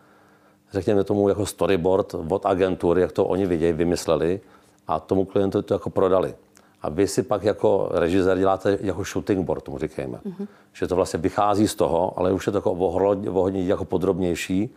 řekněme 0.72 1.04
tomu 1.04 1.28
jako 1.28 1.46
storyboard 1.46 2.14
od 2.30 2.46
agentury, 2.46 3.00
jak 3.00 3.12
to 3.12 3.24
oni 3.24 3.46
vidějí, 3.46 3.72
vymysleli 3.72 4.40
a 4.86 5.00
tomu 5.00 5.24
klientovi 5.24 5.62
to 5.62 5.74
jako 5.74 5.90
prodali. 5.90 6.34
A 6.82 6.88
vy 6.88 7.08
si 7.08 7.22
pak 7.22 7.42
jako 7.42 7.88
režisér 7.92 8.38
děláte 8.38 8.78
jako 8.80 9.04
shooting 9.04 9.46
board, 9.46 9.64
tomu 9.64 9.78
říkejme. 9.78 10.18
Uh-huh. 10.26 10.46
Že 10.72 10.86
to 10.86 10.96
vlastně 10.96 11.18
vychází 11.18 11.68
z 11.68 11.74
toho, 11.74 12.12
ale 12.16 12.32
už 12.32 12.46
je 12.46 12.52
to 12.52 12.58
jako 12.58 12.72
o 12.72 12.90
hodně 13.30 13.64
jako 13.64 13.84
podrobnější 13.84 14.74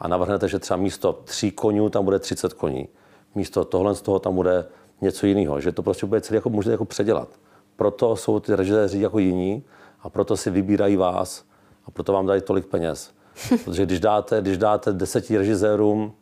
a 0.00 0.08
navrhnete, 0.08 0.48
že 0.48 0.58
třeba 0.58 0.76
místo 0.76 1.12
tří 1.24 1.50
konňů 1.50 1.88
tam 1.88 2.04
bude 2.04 2.18
30 2.18 2.52
koní. 2.52 2.88
Místo 3.34 3.64
tohle 3.64 3.94
z 3.94 4.02
toho 4.02 4.18
tam 4.18 4.34
bude 4.34 4.66
něco 5.00 5.26
jiného, 5.26 5.60
že 5.60 5.72
to 5.72 5.82
prostě 5.82 6.06
bude 6.06 6.20
celý 6.20 6.34
jako 6.34 6.50
můžete 6.50 6.72
jako 6.72 6.84
předělat. 6.84 7.28
Proto 7.76 8.16
jsou 8.16 8.40
ty 8.40 8.54
režiséři 8.54 9.00
jako 9.00 9.18
jiní 9.18 9.64
a 10.00 10.10
proto 10.10 10.36
si 10.36 10.50
vybírají 10.50 10.96
vás 10.96 11.44
a 11.84 11.90
proto 11.90 12.12
vám 12.12 12.26
dají 12.26 12.40
tolik 12.40 12.66
peněz. 12.66 13.10
Protože 13.64 13.86
když 13.86 14.00
dáte, 14.00 14.40
když 14.40 14.58
dáte 14.58 14.92
deseti 14.92 15.38
režisérům 15.38 16.12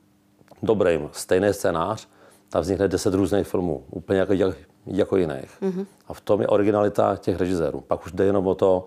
dobrým 0.62 1.08
stejný 1.12 1.52
scénář, 1.52 2.08
tak 2.48 2.62
vznikne 2.62 2.88
deset 2.88 3.14
různých 3.14 3.46
filmů, 3.46 3.84
úplně 3.90 4.18
jako, 4.18 4.54
jako 4.86 5.16
jiných. 5.16 5.50
Mm-hmm. 5.62 5.86
A 6.08 6.14
v 6.14 6.20
tom 6.20 6.40
je 6.40 6.46
originalita 6.46 7.16
těch 7.16 7.36
režisérů. 7.36 7.80
Pak 7.80 8.06
už 8.06 8.12
jde 8.12 8.24
jenom 8.24 8.46
o 8.46 8.54
to, 8.54 8.84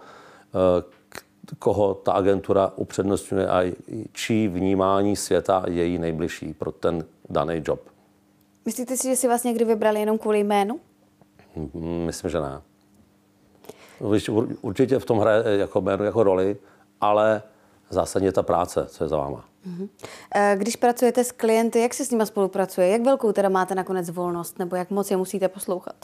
eh, 0.47 0.83
koho 1.59 1.93
ta 1.93 2.11
agentura 2.11 2.71
upřednostňuje 2.75 3.47
a 3.47 3.73
čí 4.11 4.47
vnímání 4.47 5.15
světa 5.15 5.63
je 5.67 5.73
její 5.73 5.97
nejbližší 5.97 6.53
pro 6.53 6.71
ten 6.71 7.05
daný 7.29 7.61
job. 7.65 7.81
Myslíte 8.65 8.97
si, 8.97 9.07
že 9.07 9.15
si 9.15 9.27
vás 9.27 9.43
někdy 9.43 9.65
vybrali 9.65 9.99
jenom 9.99 10.17
kvůli 10.17 10.39
jménu? 10.39 10.79
Mm, 11.55 12.05
myslím, 12.05 12.29
že 12.29 12.41
ne. 12.41 12.61
Určitě 14.61 14.99
v 14.99 15.05
tom 15.05 15.19
hraje 15.19 15.43
jako 15.57 15.81
jméno 15.81 16.03
jako 16.03 16.23
roli, 16.23 16.57
ale 17.01 17.41
zásadně 17.89 18.31
ta 18.31 18.43
práce, 18.43 18.85
co 18.89 19.03
je 19.03 19.07
za 19.07 19.17
váma. 19.17 19.45
Mhm. 19.65 19.89
Když 20.55 20.75
pracujete 20.75 21.23
s 21.23 21.31
klienty, 21.31 21.79
jak 21.79 21.93
se 21.93 22.05
s 22.05 22.11
nimi 22.11 22.25
spolupracuje? 22.25 22.87
Jak 22.87 23.01
velkou 23.01 23.31
teda 23.31 23.49
máte 23.49 23.75
nakonec 23.75 24.09
volnost, 24.09 24.59
nebo 24.59 24.75
jak 24.75 24.89
moc 24.89 25.11
je 25.11 25.17
musíte 25.17 25.47
poslouchat? 25.47 25.95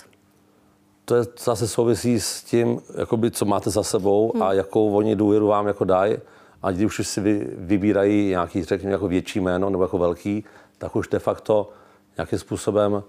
To 1.06 1.16
je 1.16 1.24
zase 1.44 1.68
souvisí 1.68 2.20
s 2.20 2.44
tím, 2.44 2.82
jakoby, 3.00 3.32
co 3.32 3.46
máte 3.46 3.70
za 3.70 3.84
sebou 3.84 4.32
hmm. 4.34 4.44
a 4.44 4.54
jakou 4.54 4.96
oni 4.96 5.16
důvěru 5.16 5.48
vám 5.48 5.68
jako 5.68 5.84
dají. 5.84 6.18
A 6.64 6.72
když 6.72 7.00
už 7.00 7.08
si 7.08 7.22
vy, 7.22 7.48
vybírají 7.58 8.28
nějaký, 8.28 8.64
řekněme, 8.64 8.92
jako 8.92 9.08
větší 9.08 9.40
jméno 9.40 9.70
nebo 9.70 9.84
jako 9.84 9.98
velký, 9.98 10.46
tak 10.78 10.96
už 10.96 11.08
de 11.08 11.20
facto 11.20 11.70
nějakým 12.18 12.40
způsobem 12.40 13.04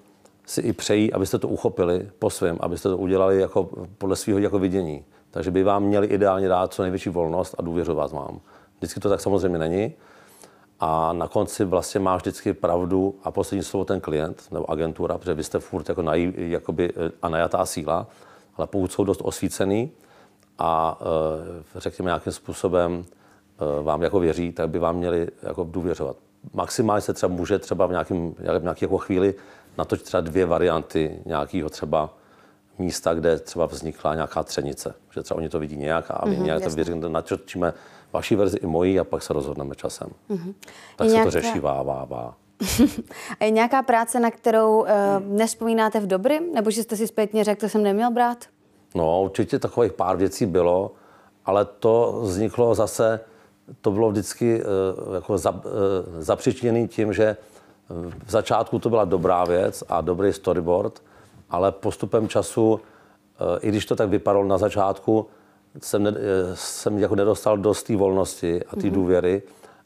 si 0.47 0.61
i 0.61 0.73
přejí, 0.73 1.12
abyste 1.12 1.38
to 1.38 1.49
uchopili 1.49 2.11
po 2.19 2.31
svém, 2.31 2.56
abyste 2.61 2.88
to 2.88 2.97
udělali 2.97 3.41
jako 3.41 3.69
podle 3.99 4.17
svého 4.17 4.38
jako 4.38 4.58
vidění. 4.58 5.05
Takže 5.31 5.50
by 5.50 5.62
vám 5.62 5.82
měli 5.82 6.06
ideálně 6.06 6.49
dát 6.49 6.75
co 6.75 6.82
největší 6.82 7.11
volnost 7.11 7.55
a 7.58 7.62
důvěřovat 7.62 8.12
vám. 8.12 8.41
Vždycky 8.79 9.00
to 9.00 9.08
tak 9.08 9.20
samozřejmě 9.20 9.58
není. 9.58 9.94
A 10.81 11.12
na 11.12 11.29
konci 11.29 11.64
vlastně 11.64 12.00
má 12.00 12.17
vždycky 12.17 12.53
pravdu 12.53 13.14
a 13.25 13.31
poslední 13.31 13.62
slovo 13.62 13.85
ten 13.85 14.00
klient 14.00 14.43
nebo 14.50 14.70
agentura, 14.70 15.19
protože 15.19 15.35
vy 15.35 15.44
jste 15.44 15.59
furt 15.59 15.88
jako 15.88 16.02
nají, 16.02 16.32
jakoby, 16.37 16.93
eh, 16.97 17.11
a 17.23 17.29
najatá 17.29 17.67
síla, 17.67 18.06
ale 18.56 18.67
pokud 18.67 18.93
jsou 18.93 19.05
dost 19.05 19.20
osvícený 19.25 19.91
a 20.59 20.99
e, 21.00 21.81
řekněme 21.81 22.09
nějakým 22.09 22.32
způsobem 22.32 23.05
e, 23.05 23.82
vám 23.82 24.02
jako 24.02 24.20
věří, 24.20 24.52
tak 24.52 24.70
by 24.70 24.79
vám 24.79 24.97
měli 24.97 25.29
jako 25.43 25.64
důvěřovat 25.64 26.17
maximálně 26.55 27.01
se 27.01 27.13
třeba 27.13 27.33
může 27.33 27.59
třeba 27.59 27.87
v 27.87 27.91
nějakém, 27.91 28.35
v 28.35 28.62
nějaké 28.62 28.85
jako 28.85 28.99
chvíli 28.99 29.35
natočit 29.79 30.07
třeba 30.07 30.21
dvě 30.21 30.47
varianty 30.47 31.19
nějakého 31.26 31.69
třeba 31.69 32.15
místa, 32.79 33.15
kde 33.15 33.38
třeba 33.38 33.67
vznikla 33.67 34.15
nějaká 34.15 34.43
třenice. 34.43 34.95
Že 35.15 35.23
třeba 35.23 35.38
oni 35.38 35.49
to 35.49 35.59
vidí 35.59 35.76
nějak 35.76 36.05
a 36.11 36.23
my 36.26 36.37
mm-hmm, 36.37 36.43
nějak 36.43 36.62
to 36.62 36.71
věří, 36.71 36.93
natočíme 37.09 37.75
vaší 38.12 38.37
verzi 38.37 38.57
i 38.57 38.67
mojí 38.67 39.00
a 39.00 39.05
pak 39.05 39.23
se 39.23 39.33
rozhodneme 39.33 39.75
časem. 39.75 40.09
Mm-hmm. 40.31 40.55
Tak 40.97 41.05
je 41.05 41.11
se 41.11 41.15
nějaká... 41.15 41.25
to 41.25 41.31
řeší, 41.31 41.61
vá, 41.61 41.83
vá, 41.83 42.05
vá. 42.05 42.35
a 43.41 43.45
je 43.45 43.50
nějaká 43.50 43.83
práce, 43.83 44.21
na 44.21 44.31
kterou 44.31 44.81
uh, 44.81 44.88
nespomínáte 45.26 46.00
v 46.00 46.07
dobrým? 46.07 46.53
Nebo 46.55 46.71
že 46.71 46.83
jste 46.83 46.97
si 46.97 47.07
zpětně 47.07 47.45
řekl, 47.45 47.61
to 47.61 47.69
jsem 47.69 47.83
neměl 47.83 48.11
brát? 48.11 48.45
No, 48.95 49.23
určitě 49.23 49.59
takových 49.59 49.93
pár 49.93 50.17
věcí 50.17 50.47
bylo, 50.47 50.93
ale 51.45 51.65
to 51.65 52.21
vzniklo 52.23 52.75
zase 52.75 53.21
to 53.80 53.90
bylo 53.90 54.11
vždycky 54.11 54.62
eh, 54.62 55.14
jako 55.14 55.37
eh, 55.46 55.52
zapřičněný 56.18 56.88
tím, 56.88 57.12
že 57.12 57.25
eh, 57.25 57.37
v 58.26 58.30
začátku 58.30 58.78
to 58.78 58.90
byla 58.90 59.04
dobrá 59.04 59.44
věc 59.44 59.85
a 59.88 60.00
dobrý 60.00 60.32
storyboard, 60.32 61.02
ale 61.50 61.73
postupem 61.73 62.28
času, 62.28 62.80
i 63.61 63.68
když 63.68 63.87
to 63.87 63.96
tak 63.96 64.08
vypadalo 64.08 64.44
na 64.44 64.58
začátku, 64.58 65.26
jsem, 65.82 66.02
ne, 66.02 66.14
jsem 66.54 66.99
jako 66.99 67.14
nedostal 67.14 67.58
dost 67.58 67.82
té 67.82 67.96
volnosti 67.96 68.64
a 68.64 68.76
té 68.76 68.82
mm-hmm. 68.82 68.90
důvěry 68.90 69.42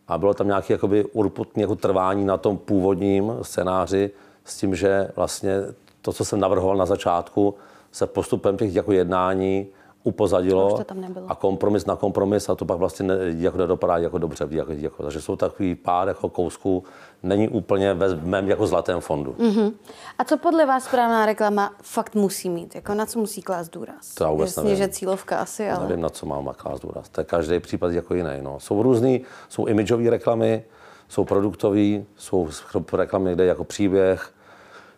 a 0.08 0.18
bylo 0.18 0.34
tam 0.34 0.46
nějaké 0.46 0.74
jakoby 0.74 1.04
urputné 1.04 1.62
jako 1.62 1.76
trvání 1.76 2.24
na 2.24 2.36
tom 2.36 2.58
původním 2.58 3.32
scénáři 3.42 4.10
s 4.44 4.56
tím, 4.56 4.74
že 4.74 5.10
vlastně 5.16 5.54
to, 6.02 6.12
co 6.12 6.24
jsem 6.24 6.40
navrhoval 6.40 6.76
na 6.76 6.86
začátku, 6.86 7.54
se 7.92 8.06
postupem 8.06 8.56
těch 8.56 8.74
jako 8.74 8.92
jednání 8.92 9.66
upozadilo 10.04 10.80
a 11.28 11.34
kompromis 11.34 11.86
na 11.86 11.96
kompromis 11.96 12.48
a 12.48 12.54
to 12.54 12.64
pak 12.64 12.78
vlastně 12.78 13.06
ne, 13.06 13.16
jako 13.20 13.58
nedopadá 13.58 13.96
jako 13.96 14.18
dobře. 14.18 14.46
Jako, 14.50 14.72
jako, 14.72 15.02
takže 15.02 15.20
jsou 15.20 15.36
takový 15.36 15.74
pár 15.74 16.08
jako 16.08 16.28
kousků, 16.28 16.84
není 17.22 17.48
úplně 17.48 17.94
ve 17.94 18.16
mém 18.16 18.48
jako 18.48 18.66
zlatém 18.66 19.00
fondu. 19.00 19.32
Mm-hmm. 19.32 19.72
A 20.18 20.24
co 20.24 20.36
podle 20.36 20.66
vás 20.66 20.84
správná 20.84 21.26
reklama 21.26 21.74
fakt 21.82 22.14
musí 22.14 22.50
mít? 22.50 22.74
Jako 22.74 22.94
na 22.94 23.06
co 23.06 23.18
musí 23.18 23.42
klást 23.42 23.68
důraz? 23.68 24.14
To 24.14 24.24
já 24.24 24.30
vůbec 24.30 24.48
Jasně, 24.48 24.62
nevím. 24.62 24.78
že 24.78 24.88
cílovka 24.88 25.38
asi, 25.38 25.70
ale... 25.70 25.86
Nevím, 25.88 26.02
na 26.02 26.08
co 26.08 26.26
mám 26.26 26.54
klást 26.56 26.80
důraz. 26.80 27.08
To 27.08 27.20
je 27.20 27.24
každý 27.24 27.60
případ 27.60 27.92
jako 27.92 28.14
jiný. 28.14 28.30
No. 28.42 28.60
Jsou 28.60 28.82
různý, 28.82 29.20
jsou 29.48 29.66
imidžové 29.66 30.10
reklamy, 30.10 30.64
jsou 31.08 31.24
produktové, 31.24 32.02
jsou 32.16 32.48
reklamy, 32.92 33.34
kde 33.34 33.44
jako 33.44 33.64
příběh, 33.64 34.32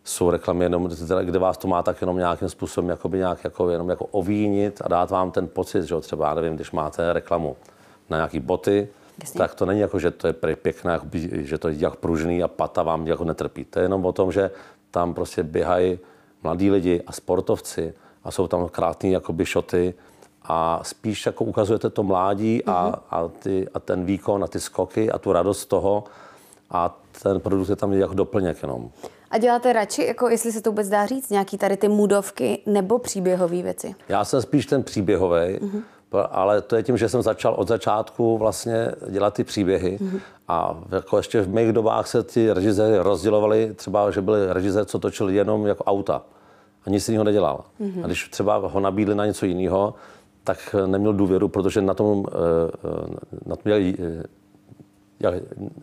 jsou 0.04 0.30
reklamy, 0.30 0.64
jenom, 0.64 0.88
kde 1.22 1.38
vás 1.38 1.58
to 1.58 1.68
má 1.68 1.82
tak 1.82 2.00
jenom 2.00 2.16
nějakým 2.16 2.48
způsobem 2.48 2.90
jakoby 2.90 3.18
nějak 3.18 3.44
jako, 3.44 3.70
jenom 3.70 3.88
jako 3.88 4.06
ovínit 4.06 4.82
a 4.84 4.88
dát 4.88 5.10
vám 5.10 5.30
ten 5.30 5.48
pocit, 5.48 5.82
že 5.82 6.00
třeba, 6.00 6.28
já 6.28 6.34
nevím, 6.34 6.54
když 6.54 6.70
máte 6.70 7.12
reklamu 7.12 7.56
na 8.10 8.16
nějaký 8.16 8.40
boty, 8.40 8.88
Jasně. 9.20 9.38
tak 9.38 9.54
to 9.54 9.66
není 9.66 9.80
jako, 9.80 9.98
že 9.98 10.10
to 10.10 10.26
je 10.26 10.32
pěkné, 10.32 11.00
že 11.32 11.58
to 11.58 11.68
je 11.68 11.74
jak 11.78 11.96
pružný 11.96 12.42
a 12.42 12.48
pata 12.48 12.82
vám 12.82 13.06
jako 13.06 13.24
netrpí. 13.24 13.64
To 13.64 13.78
je 13.78 13.84
jenom 13.84 14.04
o 14.04 14.12
tom, 14.12 14.32
že 14.32 14.50
tam 14.90 15.14
prostě 15.14 15.42
běhají 15.42 15.98
mladí 16.42 16.70
lidi 16.70 17.02
a 17.06 17.12
sportovci 17.12 17.94
a 18.24 18.30
jsou 18.30 18.48
tam 18.48 18.68
krátké 18.68 19.08
jakoby 19.08 19.46
šoty 19.46 19.94
a 20.42 20.80
spíš 20.82 21.26
jako 21.26 21.44
ukazujete 21.44 21.90
to 21.90 22.02
mládí 22.02 22.64
a, 22.64 22.90
mm-hmm. 22.90 22.98
a, 23.10 23.28
ty, 23.28 23.68
a 23.74 23.80
ten 23.80 24.04
výkon 24.04 24.44
a 24.44 24.46
ty 24.46 24.60
skoky 24.60 25.10
a 25.10 25.18
tu 25.18 25.32
radost 25.32 25.60
z 25.60 25.66
toho 25.66 26.04
a 26.70 26.98
ten 27.22 27.40
produkt 27.40 27.68
je 27.68 27.76
tam 27.76 27.92
jako 27.92 28.14
doplněk 28.14 28.62
jenom. 28.62 28.90
A 29.32 29.38
děláte 29.38 29.72
radši, 29.72 30.04
jako 30.04 30.28
jestli 30.28 30.52
se 30.52 30.62
to 30.62 30.70
vůbec 30.70 30.88
dá 30.88 31.06
říct, 31.06 31.30
nějaký 31.30 31.58
tady 31.58 31.76
ty 31.76 31.88
mudovky 31.88 32.62
nebo 32.66 32.98
příběhové 32.98 33.62
věci? 33.62 33.94
Já 34.08 34.24
jsem 34.24 34.42
spíš 34.42 34.66
ten 34.66 34.82
příběhový, 34.82 35.36
mm-hmm. 35.36 35.82
ale 36.30 36.60
to 36.60 36.76
je 36.76 36.82
tím, 36.82 36.96
že 36.96 37.08
jsem 37.08 37.22
začal 37.22 37.54
od 37.54 37.68
začátku 37.68 38.38
vlastně 38.38 38.92
dělat 39.08 39.34
ty 39.34 39.44
příběhy 39.44 39.98
mm-hmm. 39.98 40.20
a 40.48 40.78
jako 40.90 41.16
ještě 41.16 41.40
v 41.40 41.48
mých 41.48 41.72
dobách 41.72 42.06
se 42.06 42.22
ty 42.22 42.52
režiséři 42.52 42.98
rozdělovali, 42.98 43.74
třeba, 43.76 44.10
že 44.10 44.22
byli 44.22 44.52
režisér, 44.52 44.84
co 44.84 44.98
točil 44.98 45.30
jenom 45.30 45.66
jako 45.66 45.84
auta 45.84 46.22
a 46.86 46.90
nic 46.90 47.08
jiného 47.08 47.24
nedělal. 47.24 47.64
Mm-hmm. 47.80 48.04
A 48.04 48.06
když 48.06 48.28
třeba 48.28 48.56
ho 48.56 48.80
nabídli 48.80 49.14
na 49.14 49.26
něco 49.26 49.46
jiného, 49.46 49.94
tak 50.44 50.74
neměl 50.86 51.12
důvěru, 51.12 51.48
protože 51.48 51.82
na 51.82 51.94
tom, 51.94 52.26
eh, 52.28 52.32
eh, 52.84 53.38
na 53.46 53.56
tom 53.56 53.72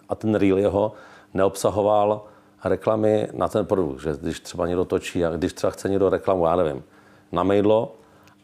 a 0.09 0.15
ten 0.15 0.35
reel 0.35 0.57
jeho 0.57 0.91
neobsahoval 1.33 2.21
reklamy 2.63 3.27
na 3.33 3.47
ten 3.47 3.65
produkt, 3.65 3.99
že 3.99 4.13
když 4.21 4.39
třeba 4.39 4.67
někdo 4.67 4.85
točí 4.85 5.25
a 5.25 5.29
když 5.29 5.53
třeba 5.53 5.71
chce 5.71 5.89
někdo 5.89 6.09
reklamu, 6.09 6.45
já 6.45 6.55
nevím, 6.55 6.83
na 7.31 7.43
maidlo, 7.43 7.95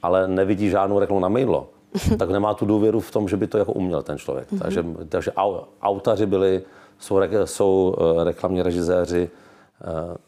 ale 0.02 0.28
nevidí 0.28 0.70
žádnou 0.70 1.00
reklamu 1.00 1.20
na 1.20 1.30
maidlo, 1.30 1.70
tak 2.20 2.30
nemá 2.30 2.54
tu 2.54 2.66
důvěru 2.66 3.00
v 3.00 3.12
tom, 3.12 3.28
že 3.28 3.38
by 3.38 3.48
to 3.48 3.58
jako 3.58 3.74
uměl 3.74 4.04
ten 4.04 4.18
člověk. 4.18 4.52
Mm-hmm. 4.52 4.60
Takže, 4.60 4.86
takže 5.10 5.32
autaři 5.82 6.26
byli, 6.26 6.64
jsou, 7.00 7.20
jsou 7.46 7.96
reklamní 8.24 8.62
režiséři, 8.62 9.30
Eh, 9.30 9.45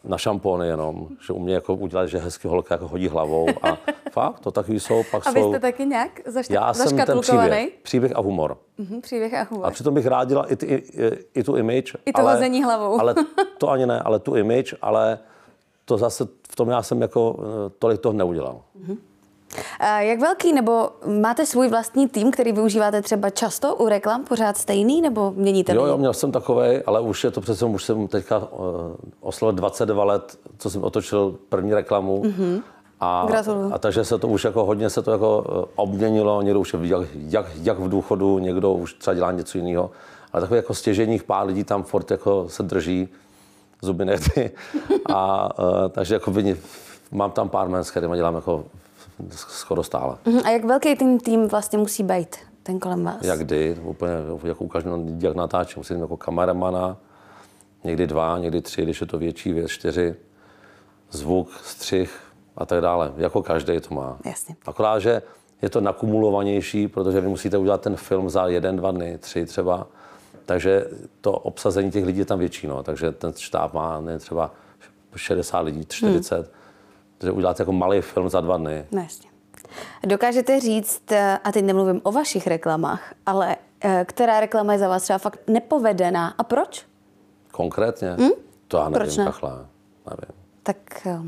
na 0.03 0.17
šampony 0.17 0.67
jenom, 0.67 1.07
že 1.27 1.33
umí 1.33 1.51
jako 1.51 1.75
udělat, 1.75 2.05
že 2.05 2.17
hezky 2.17 2.47
holka 2.47 2.73
jako 2.75 2.87
hodí 2.87 3.07
hlavou 3.07 3.47
a 3.61 3.77
fakt, 4.11 4.39
to 4.39 4.51
takový 4.51 4.79
jsou, 4.79 5.03
pak 5.11 5.27
a 5.27 5.31
vy 5.31 5.39
jsou... 5.41 5.51
jste 5.51 5.59
taky 5.59 5.85
nějak 5.85 6.21
zašta- 6.25 6.53
Já 6.53 6.73
jsem 6.73 6.97
ten 7.05 7.19
příběh, 7.19 7.69
příběh 7.83 8.15
a 8.15 8.21
humor. 8.21 8.57
Mm-hmm, 8.79 9.01
příběh 9.01 9.33
a 9.33 9.47
humor. 9.49 9.65
A 9.65 9.71
přitom 9.71 9.93
bych 9.93 10.05
rád 10.05 10.27
dělal 10.27 10.45
i, 10.49 10.55
ty, 10.55 10.65
i, 10.65 11.11
i 11.39 11.43
tu 11.43 11.55
image. 11.55 11.93
I 12.05 12.11
to 12.13 12.21
ale, 12.21 12.33
hození 12.33 12.63
hlavou. 12.63 12.99
ale 13.01 13.15
to 13.57 13.69
ani 13.69 13.85
ne, 13.85 13.99
ale 13.99 14.19
tu 14.19 14.35
image, 14.35 14.73
ale 14.81 15.19
to 15.85 15.97
zase 15.97 16.27
v 16.51 16.55
tom 16.55 16.69
já 16.69 16.81
jsem 16.83 17.01
jako 17.01 17.39
eh, 17.39 17.69
tolik 17.79 18.01
toho 18.01 18.13
neudělal. 18.13 18.61
Mm-hmm. 18.81 18.97
Jak 19.99 20.19
velký, 20.19 20.53
nebo 20.53 20.89
máte 21.21 21.45
svůj 21.45 21.67
vlastní 21.67 22.07
tým, 22.07 22.31
který 22.31 22.51
využíváte 22.51 23.01
třeba 23.01 23.29
často 23.29 23.75
u 23.75 23.87
reklam, 23.87 24.23
pořád 24.23 24.57
stejný, 24.57 25.01
nebo 25.01 25.31
měníte 25.35 25.75
Jo, 25.75 25.85
jo, 25.85 25.97
měl 25.97 26.13
jsem 26.13 26.31
takový, 26.31 26.81
ale 26.85 26.99
už 26.99 27.23
je 27.23 27.31
to 27.31 27.41
přece, 27.41 27.65
už 27.65 27.83
jsem 27.83 28.07
teďka 28.07 28.37
uh, 28.37 28.45
oslovil 29.21 29.55
22 29.55 30.03
let, 30.03 30.39
co 30.57 30.69
jsem 30.69 30.83
otočil 30.83 31.35
první 31.49 31.73
reklamu. 31.73 32.23
Mm-hmm. 32.23 32.61
A, 32.99 33.27
a 33.71 33.77
takže 33.77 34.05
se 34.05 34.17
to 34.17 34.27
už 34.27 34.43
jako 34.43 34.65
hodně 34.65 34.89
se 34.89 35.01
to 35.01 35.11
jako 35.11 35.45
uh, 35.49 35.65
obměnilo, 35.75 36.41
někdo 36.41 36.59
už 36.59 36.73
je 36.73 36.79
jak, 36.81 37.07
jak, 37.13 37.45
jak, 37.61 37.79
v 37.79 37.89
důchodu, 37.89 38.39
někdo 38.39 38.73
už 38.73 38.93
třeba 38.93 39.13
dělá 39.13 39.31
něco 39.31 39.57
jiného. 39.57 39.91
Ale 40.33 40.41
takových 40.41 40.63
jako 40.63 40.73
stěženích 40.73 41.23
pár 41.23 41.47
lidí 41.47 41.63
tam 41.63 41.83
furt 41.83 42.11
jako 42.11 42.45
se 42.49 42.63
drží 42.63 43.09
zuby 43.81 44.05
nechty. 44.05 44.51
A 45.13 45.49
uh, 45.59 45.89
takže 45.89 46.13
jako 46.13 46.33
mám 47.11 47.31
tam 47.31 47.49
pár 47.49 47.69
men, 47.69 47.83
s 47.83 47.91
kterými 47.91 48.15
dělám 48.15 48.35
jako 48.35 48.63
skoro 49.29 49.83
stále. 49.83 50.17
Uh-huh. 50.25 50.41
A 50.45 50.49
jak 50.49 50.65
velký 50.65 50.95
tým, 50.95 51.19
tým 51.19 51.47
vlastně 51.47 51.77
musí 51.77 52.03
být, 52.03 52.35
ten 52.63 52.79
kolem 52.79 53.03
vás? 53.03 53.17
Jak 53.21 53.39
kdy, 53.39 53.77
úplně 53.83 54.13
jako 54.43 54.63
u 54.63 54.67
každého, 54.67 55.05
jak 55.19 55.35
natáčím, 55.35 55.79
musím 55.79 55.99
jako 55.99 56.17
kameramana, 56.17 56.97
někdy 57.83 58.07
dva, 58.07 58.37
někdy 58.37 58.61
tři, 58.61 58.81
když 58.81 59.01
je 59.01 59.07
to 59.07 59.17
větší 59.17 59.53
věc, 59.53 59.71
čtyři, 59.71 60.15
zvuk, 61.11 61.49
střih 61.63 62.19
a 62.57 62.65
tak 62.65 62.81
dále. 62.81 63.13
Jako 63.17 63.43
každý 63.43 63.79
to 63.79 63.95
má. 63.95 64.17
Jasně. 64.25 64.55
Akorát, 64.65 64.99
že 64.99 65.21
je 65.61 65.69
to 65.69 65.81
nakumulovanější, 65.81 66.87
protože 66.87 67.21
vy 67.21 67.27
musíte 67.27 67.57
udělat 67.57 67.81
ten 67.81 67.95
film 67.95 68.29
za 68.29 68.47
jeden, 68.47 68.75
dva 68.75 68.91
dny, 68.91 69.17
tři 69.17 69.45
třeba. 69.45 69.87
Takže 70.45 70.85
to 71.21 71.31
obsazení 71.31 71.91
těch 71.91 72.05
lidí 72.05 72.19
je 72.19 72.25
tam 72.25 72.39
větší. 72.39 72.67
No. 72.67 72.83
Takže 72.83 73.11
ten 73.11 73.33
štáb 73.37 73.73
má 73.73 74.01
ne, 74.01 74.19
třeba 74.19 74.51
60 75.15 75.59
lidí, 75.59 75.85
40. 75.89 76.35
Hmm 76.35 76.45
že 77.23 77.31
uděláte 77.31 77.61
jako 77.61 77.71
malý 77.71 78.01
film 78.01 78.29
za 78.29 78.41
dva 78.41 78.57
dny. 78.57 78.85
No 78.91 79.01
jasně. 79.01 79.29
Dokážete 80.05 80.59
říct, 80.59 81.11
eh, 81.11 81.39
a 81.43 81.51
teď 81.51 81.65
nemluvím 81.65 82.01
o 82.03 82.11
vašich 82.11 82.47
reklamách, 82.47 83.13
ale 83.25 83.55
eh, 83.81 84.05
která 84.07 84.39
reklama 84.39 84.73
je 84.73 84.79
za 84.79 84.87
vás 84.87 85.03
třeba 85.03 85.19
fakt 85.19 85.39
nepovedená 85.47 86.33
a 86.37 86.43
proč? 86.43 86.85
Konkrétně? 87.51 88.11
Hmm? 88.11 88.29
To 88.67 88.77
já 88.77 88.83
nevím, 88.89 88.93
proč 88.93 89.17
ne? 89.17 89.25
takhle. 89.25 89.51
Nevím. 90.09 90.41
Tak... 90.63 90.77
Eh, 91.05 91.19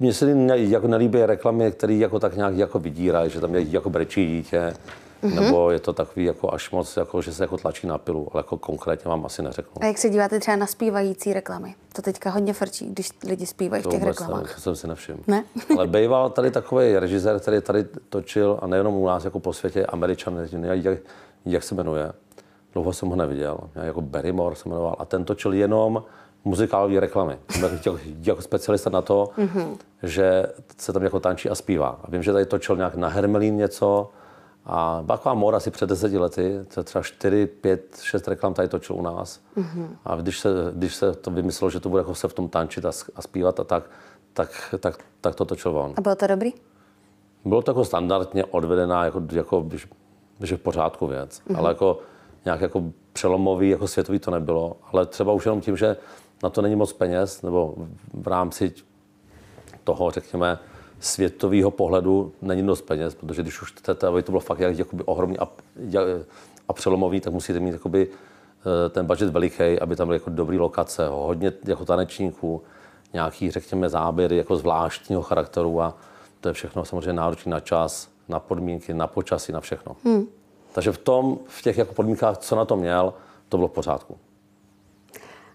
Mně 0.00 0.14
se 0.14 0.30
jako 0.54 0.88
nelíbí 0.88 1.26
reklamy, 1.26 1.72
které 1.72 1.94
jako 1.94 2.18
tak 2.20 2.36
nějak 2.36 2.56
jako 2.56 2.78
vydírají, 2.78 3.30
že 3.30 3.40
tam 3.40 3.54
je 3.54 3.62
jako 3.62 3.90
brečí 3.90 4.26
dítě, 4.26 4.74
Mm-hmm. 5.24 5.40
Nebo 5.40 5.70
je 5.70 5.80
to 5.80 5.92
takový 5.92 6.24
jako 6.24 6.54
až 6.54 6.70
moc, 6.70 6.96
jako, 6.96 7.22
že 7.22 7.34
se 7.34 7.44
jako 7.44 7.56
tlačí 7.56 7.86
na 7.86 7.98
pilu, 7.98 8.28
ale 8.32 8.38
jako 8.40 8.58
konkrétně 8.58 9.08
vám 9.08 9.26
asi 9.26 9.42
neřeknu. 9.42 9.82
A 9.82 9.86
jak 9.86 9.98
se 9.98 10.10
díváte 10.10 10.40
třeba 10.40 10.56
na 10.56 10.66
zpívající 10.66 11.32
reklamy? 11.32 11.74
To 11.92 12.02
teďka 12.02 12.30
hodně 12.30 12.52
frčí, 12.52 12.86
když 12.86 13.08
lidi 13.26 13.46
zpívají 13.46 13.82
to 13.82 13.88
v 13.88 13.92
těch 13.92 14.02
reklamách. 14.02 14.54
To 14.54 14.60
jsem 14.60 14.76
si 14.76 14.88
nevšiml. 14.88 15.18
Ne? 15.26 15.44
ale 15.78 15.86
býval 15.86 16.30
tady 16.30 16.50
takový 16.60 16.98
režisér, 16.98 17.40
který 17.40 17.60
tady 17.60 17.84
točil, 18.08 18.58
a 18.62 18.66
nejenom 18.66 18.94
u 18.94 19.06
nás, 19.06 19.24
jako 19.24 19.40
po 19.40 19.52
světě, 19.52 19.86
Američan, 19.86 20.48
jak, 20.52 20.98
jak 21.44 21.62
se 21.62 21.74
jmenuje. 21.74 22.12
Dlouho 22.72 22.92
jsem 22.92 23.08
ho 23.08 23.16
neviděl. 23.16 23.58
Já 23.74 23.84
jako 23.84 24.00
Barrymore 24.00 24.56
se 24.56 24.68
jmenoval. 24.68 24.96
A 24.98 25.04
ten 25.04 25.24
točil 25.24 25.52
jenom 25.52 26.04
muzikálové 26.44 27.00
reklamy. 27.00 27.38
Jako, 27.62 27.98
jako 28.22 28.42
specialista 28.42 28.90
na 28.90 29.02
to, 29.02 29.30
mm-hmm. 29.38 29.76
že 30.02 30.46
se 30.78 30.92
tam 30.92 31.02
jako 31.02 31.20
tančí 31.20 31.50
a 31.50 31.54
zpívá. 31.54 32.00
A 32.04 32.10
vím, 32.10 32.22
že 32.22 32.32
tady 32.32 32.46
točil 32.46 32.76
nějak 32.76 32.94
na 32.94 33.08
Hermelín 33.08 33.56
něco, 33.56 34.10
a 34.66 35.00
Baková 35.02 35.34
Mora 35.34 35.60
si 35.60 35.70
před 35.70 35.88
deseti 35.88 36.18
lety, 36.18 36.60
to 36.74 36.84
třeba 36.84 37.02
4, 37.02 37.46
5, 37.46 37.98
6 38.02 38.28
reklam 38.28 38.54
tady 38.54 38.68
točil 38.68 38.96
u 38.96 39.02
nás. 39.02 39.40
Mm-hmm. 39.56 39.88
A 40.04 40.16
když 40.16 40.38
se, 40.38 40.48
když 40.72 40.94
se 40.94 41.12
to 41.12 41.30
vymyslelo, 41.30 41.70
že 41.70 41.80
to 41.80 41.88
bude 41.88 42.00
jako 42.00 42.14
se 42.14 42.28
v 42.28 42.32
tom 42.32 42.48
tančit 42.48 42.84
a, 42.84 42.90
a 43.16 43.22
zpívat 43.22 43.60
a 43.60 43.64
tak, 43.64 43.90
tak, 44.32 44.74
tak, 44.80 45.04
tak 45.20 45.34
to 45.34 45.44
točil 45.44 45.78
on. 45.78 45.94
A 45.96 46.00
bylo 46.00 46.14
to 46.14 46.26
dobrý? 46.26 46.52
Bylo 47.44 47.62
to 47.62 47.70
jako 47.70 47.84
standardně 47.84 48.44
odvedená, 48.44 49.04
jako, 49.04 49.22
jako 49.32 49.68
že 50.42 50.56
v 50.56 50.60
pořádku 50.60 51.06
věc. 51.06 51.40
Mm-hmm. 51.40 51.58
Ale 51.58 51.70
jako 51.70 51.98
nějak 52.44 52.60
jako 52.60 52.84
přelomový, 53.12 53.68
jako 53.68 53.88
světový 53.88 54.18
to 54.18 54.30
nebylo. 54.30 54.76
Ale 54.92 55.06
třeba 55.06 55.32
už 55.32 55.44
jenom 55.44 55.60
tím, 55.60 55.76
že 55.76 55.96
na 56.42 56.50
to 56.50 56.62
není 56.62 56.76
moc 56.76 56.92
peněz, 56.92 57.42
nebo 57.42 57.74
v 58.14 58.28
rámci 58.28 58.72
toho, 59.84 60.10
řekněme, 60.10 60.58
světového 61.04 61.70
pohledu 61.70 62.32
není 62.42 62.66
dost 62.66 62.82
peněz, 62.82 63.14
protože 63.14 63.42
když 63.42 63.62
už 63.62 63.72
chcete, 63.72 64.06
aby 64.06 64.22
to 64.22 64.32
bylo 64.32 64.40
fakt 64.40 64.58
jak, 64.58 64.78
jakoby 64.78 65.04
ohromný 65.04 65.38
a, 65.38 65.48
a 66.68 66.72
přelomový, 66.72 67.20
tak 67.20 67.32
musíte 67.32 67.60
mít 67.60 67.72
jakoby, 67.72 68.08
eh, 68.08 68.88
ten 68.88 69.06
budget 69.06 69.30
veliký, 69.30 69.80
aby 69.80 69.96
tam 69.96 70.08
byly 70.08 70.16
jako 70.16 70.30
dobrý 70.30 70.58
lokace, 70.58 71.08
hodně 71.08 71.52
jako 71.64 71.84
tanečníků, 71.84 72.62
nějaký, 73.12 73.50
řekněme, 73.50 73.88
záběry 73.88 74.36
jako 74.36 74.56
zvláštního 74.56 75.22
charakteru 75.22 75.80
a 75.80 75.94
to 76.40 76.48
je 76.48 76.52
všechno 76.52 76.84
samozřejmě 76.84 77.12
náročné 77.12 77.50
na 77.50 77.60
čas, 77.60 78.08
na 78.28 78.40
podmínky, 78.40 78.94
na 78.94 79.06
počasí, 79.06 79.52
na 79.52 79.60
všechno. 79.60 79.96
Hmm. 80.04 80.26
Takže 80.72 80.92
v 80.92 80.98
tom, 80.98 81.38
v 81.46 81.62
těch 81.62 81.78
jako 81.78 81.94
podmínkách, 81.94 82.38
co 82.38 82.56
na 82.56 82.64
to 82.64 82.76
měl, 82.76 83.14
to 83.48 83.56
bylo 83.56 83.68
v 83.68 83.72
pořádku. 83.72 84.18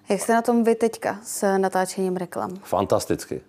Jak 0.10 0.22
jste 0.22 0.34
na 0.34 0.42
tom 0.42 0.64
vy 0.64 0.76
teďka 0.76 1.20
s 1.24 1.58
natáčením 1.58 2.18
reklam? 2.18 2.56
Fantasticky. 2.56 3.42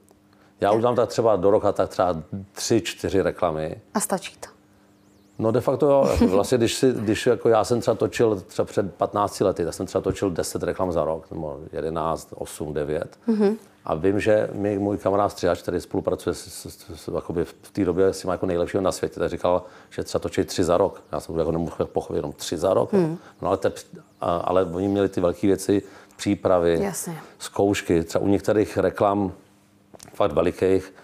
Já 0.61 0.73
udělám 0.73 0.97
tak 0.97 1.09
třeba 1.09 1.37
do 1.37 1.51
roka 1.51 1.73
tak 1.73 1.89
třeba 1.89 2.17
tři, 2.53 2.81
čtyři 2.81 3.23
reklamy. 3.23 3.77
A 3.95 4.01
stačí 4.01 4.37
to? 4.41 4.49
No 5.39 5.51
de 5.51 5.61
facto 5.61 5.87
jo. 5.87 6.17
Vlastně, 6.27 6.59
když, 6.59 6.75
si, 6.75 6.93
když 6.93 7.27
jako 7.27 7.49
já 7.49 7.65
jsem 7.65 7.81
třeba 7.81 7.95
točil 7.95 8.41
třeba 8.47 8.67
před 8.67 8.95
15 8.95 9.41
lety, 9.41 9.65
tak 9.65 9.75
jsem 9.75 9.87
třeba 9.87 10.03
točil 10.03 10.31
10 10.31 10.63
reklam 10.63 10.93
za 10.93 11.05
rok, 11.05 11.31
nebo 11.31 11.61
11, 11.73 12.29
8, 12.35 12.75
9. 12.75 13.19
Mm-hmm. 13.29 13.57
A 13.85 13.95
vím, 13.95 14.21
že 14.21 14.51
mi 14.53 14.79
můj 14.79 14.99
kamarád 14.99 15.33
Střihač, 15.33 15.63
který 15.63 15.81
spolupracuje 15.81 16.35
s, 16.35 16.47
s, 16.47 16.67
s, 16.95 17.11
jakoby 17.15 17.45
v 17.45 17.71
té 17.73 17.85
době 17.85 18.07
s 18.07 18.21
tím 18.21 18.31
jako 18.31 18.47
nejlepšího 18.47 18.83
na 18.83 18.93
světě, 18.93 19.21
tak 19.21 19.31
říkal, 19.31 19.63
že 19.91 20.03
třeba 20.03 20.21
točí 20.21 20.45
tři 20.45 20.65
za 20.65 20.77
rok. 20.77 21.03
Já 21.13 21.21
jsem 21.21 21.39
jako 21.39 21.53
nemohl 21.53 21.85
pochopit 21.85 22.17
jenom 22.17 22.33
tři 22.33 22.57
za 22.57 22.75
rok. 22.75 22.93
Mm. 22.93 23.19
No 23.43 23.49
ale, 23.49 23.57
te, 23.57 23.73
ale 24.21 24.65
oni 24.65 24.89
měli 24.89 25.09
ty 25.09 25.21
velké 25.21 25.47
věci, 25.47 25.83
přípravy, 26.17 26.79
Jasně. 26.83 27.19
zkoušky. 27.39 28.03
Třeba 28.03 28.25
u 28.25 28.29
některých 28.29 28.77
reklam 28.77 29.33
fakt 30.21 30.33
velikých, 30.33 30.95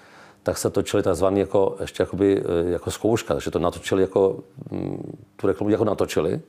tak 0.42 0.58
se 0.58 0.70
točili 0.70 1.02
takzvaný 1.02 1.40
jako, 1.40 1.76
ještě 1.80 2.02
jakoby, 2.02 2.44
eh, 2.44 2.70
jako 2.70 2.90
zkouška, 2.90 3.34
takže 3.34 3.50
to 3.50 3.58
natočili 3.58 4.02
jako, 4.02 4.38
mm, 4.70 5.18
tu 5.36 5.46
reklamu 5.46 5.70
jako 5.70 5.84
natočili. 5.84 6.40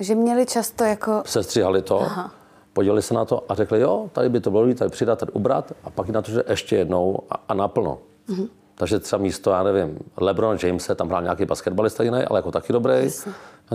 Že 0.00 0.14
měli 0.14 0.46
často 0.46 0.84
jako... 0.84 1.22
Sestříhali 1.26 1.82
to, 1.82 2.00
Aha. 2.02 2.30
podívali 2.72 3.02
se 3.02 3.14
na 3.14 3.24
to 3.24 3.44
a 3.48 3.54
řekli, 3.54 3.80
jo, 3.80 4.10
tady 4.12 4.28
by 4.28 4.40
to 4.40 4.50
bylo 4.50 4.74
tady 4.74 4.90
přidat, 4.90 5.18
tady 5.18 5.32
ubrat 5.32 5.72
a 5.84 5.90
pak 5.90 6.08
natočili 6.08 6.42
ještě 6.48 6.76
jednou 6.76 7.18
a, 7.30 7.34
a 7.48 7.54
naplno. 7.54 7.98
Mhm. 8.28 8.48
Takže 8.74 8.98
třeba 8.98 9.22
místo, 9.22 9.50
já 9.50 9.62
nevím, 9.62 9.98
LeBron 10.16 10.58
Jamese, 10.62 10.94
tam 10.94 11.08
hrál 11.08 11.22
nějaký 11.22 11.44
basketbalista 11.44 12.02
jiný, 12.02 12.22
ale 12.26 12.38
jako 12.38 12.50
taky 12.50 12.72
dobrý. 12.72 12.92
Jasně. 12.92 13.32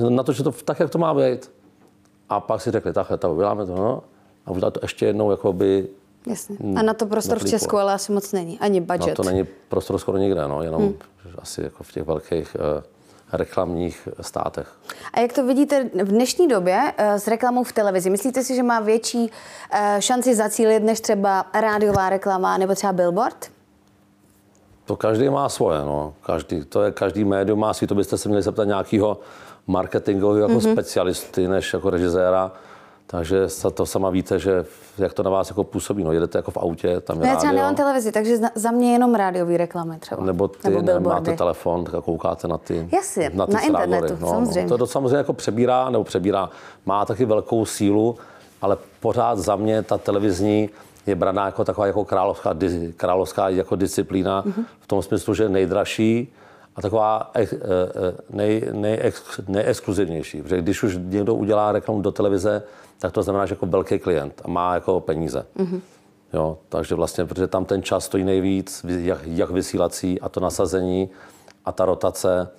Natočili 0.09 0.43
to 0.43 0.51
tak, 0.51 0.79
jak 0.79 0.89
to 0.89 0.97
má 0.97 1.13
být. 1.13 1.51
A 2.29 2.39
pak 2.39 2.61
si 2.61 2.71
řekli, 2.71 2.93
takhle, 2.93 3.17
tak 3.17 3.31
uděláme 3.31 3.65
to, 3.65 3.75
no. 3.75 4.03
A 4.45 4.51
udělat 4.51 4.73
to 4.73 4.79
ještě 4.83 5.05
jednou, 5.05 5.31
jako 5.31 5.53
by 5.53 5.87
Jasně. 6.27 6.57
A 6.75 6.81
na 6.81 6.93
to 6.93 7.05
prostor 7.05 7.37
v 7.37 7.41
neklíplo. 7.41 7.59
Česku 7.59 7.77
ale 7.77 7.93
asi 7.93 8.11
moc 8.11 8.31
není. 8.31 8.59
Ani 8.59 8.81
budget. 8.81 9.07
Na 9.07 9.15
to 9.15 9.23
není 9.23 9.47
prostor 9.69 9.99
skoro 9.99 10.17
nikde, 10.17 10.47
no, 10.47 10.63
jenom 10.63 10.81
hmm. 10.81 10.95
asi 11.37 11.63
jako 11.63 11.83
v 11.83 11.91
těch 11.91 12.05
velkých 12.05 12.57
uh, 12.77 12.83
reklamních 13.33 14.07
státech. 14.21 14.73
A 15.13 15.19
jak 15.19 15.33
to 15.33 15.45
vidíte 15.45 15.83
v 15.83 16.07
dnešní 16.07 16.47
době 16.47 16.93
eh, 16.97 17.19
s 17.19 17.27
reklamou 17.27 17.63
v 17.63 17.71
televizi? 17.71 18.09
Myslíte 18.09 18.43
si, 18.43 18.55
že 18.55 18.63
má 18.63 18.79
větší 18.79 19.31
eh, 19.71 19.95
šanci 19.99 20.35
zacílit 20.35 20.83
než 20.83 21.01
třeba 21.01 21.45
rádiová 21.53 22.09
reklama 22.09 22.57
nebo 22.57 22.75
třeba 22.75 22.93
billboard? 22.93 23.51
To 24.85 24.95
každý 24.95 25.29
má 25.29 25.49
svoje, 25.49 25.79
no. 25.79 26.13
Každý, 26.21 26.65
to 26.65 26.83
je, 26.83 26.91
každý 26.91 27.23
médium 27.23 27.59
má 27.59 27.73
si, 27.73 27.87
to 27.87 27.95
byste 27.95 28.17
se 28.17 28.29
měli 28.29 28.41
zeptat 28.41 28.63
nějakého 28.63 29.19
marketingového 29.67 30.49
jako 30.49 30.59
mm-hmm. 30.61 30.71
specialisty, 30.71 31.47
než 31.47 31.73
jako 31.73 31.89
režiséra. 31.89 32.51
Takže 33.11 33.47
to 33.73 33.85
sama 33.85 34.09
víte, 34.09 34.39
že 34.39 34.65
jak 34.97 35.13
to 35.13 35.23
na 35.23 35.29
vás 35.29 35.49
jako 35.49 35.63
působí. 35.63 36.03
No, 36.03 36.11
jedete 36.11 36.37
jako 36.37 36.51
v 36.51 36.57
autě, 36.57 36.99
tam 36.99 37.21
je 37.21 37.27
já 37.27 37.35
třeba 37.35 37.53
nemám 37.53 37.75
televizi, 37.75 38.11
takže 38.11 38.37
za- 38.55 38.71
mě 38.71 38.91
jenom 38.91 39.15
rádiový 39.15 39.57
reklamy 39.57 39.97
třeba. 39.99 40.23
nebo 40.23 40.47
ty 40.47 40.69
nebo 40.69 40.81
billboardy. 40.81 41.07
máte 41.29 41.37
telefon, 41.37 41.83
tak 41.85 42.03
koukáte 42.03 42.47
na 42.47 42.57
ty, 42.57 42.89
Jasně, 42.93 43.31
na 43.33 43.45
ty 43.47 43.53
na 43.53 43.59
internetu, 43.61 44.17
no, 44.21 44.27
samozřejmě. 44.27 44.61
No, 44.63 44.69
to, 44.69 44.77
to 44.77 44.87
samozřejmě 44.87 45.17
jako 45.17 45.33
přebírá, 45.33 45.89
nebo 45.89 46.03
přebírá, 46.03 46.49
má 46.85 47.05
taky 47.05 47.25
velkou 47.25 47.65
sílu, 47.65 48.17
ale 48.61 48.77
pořád 48.99 49.37
za 49.39 49.55
mě 49.55 49.83
ta 49.83 49.97
televizní 49.97 50.69
je 51.07 51.15
braná 51.15 51.45
jako 51.45 51.63
taková 51.65 51.87
jako 51.87 52.05
královská, 52.05 52.53
královská 52.97 53.49
jako 53.49 53.75
disciplína 53.75 54.43
Mhm. 54.45 54.65
v 54.79 54.87
tom 54.87 55.01
smyslu, 55.01 55.33
že 55.33 55.49
nejdražší 55.49 56.33
a 56.79 56.81
taková 56.81 57.31
ex, 57.33 57.53
eh, 57.53 57.57
eh, 57.59 58.17
nej, 58.29 58.69
nejex, 58.71 59.39
nejexkluzivnější. 59.47 60.41
Protože 60.41 60.61
když 60.61 60.83
už 60.83 60.97
někdo 61.01 61.35
udělá 61.35 61.71
reklamu 61.71 62.01
do 62.01 62.11
televize, 62.11 62.63
tak 62.99 63.11
to 63.11 63.23
znamená, 63.23 63.45
že 63.45 63.53
jako 63.53 63.65
velký 63.65 63.99
klient 63.99 64.41
a 64.45 64.47
má 64.47 64.73
jako 64.73 64.99
peníze. 64.99 65.45
Mm-hmm. 65.57 65.81
Jo, 66.33 66.57
takže 66.69 66.95
vlastně, 66.95 67.25
protože 67.25 67.47
tam 67.47 67.65
ten 67.65 67.83
čas 67.83 68.05
stojí 68.05 68.23
nejvíc, 68.23 68.85
jak, 68.87 69.19
jak 69.25 69.49
vysílací 69.49 70.21
a 70.21 70.29
to 70.29 70.39
nasazení 70.39 71.09
a 71.65 71.71
ta 71.71 71.85
rotace. 71.85 72.49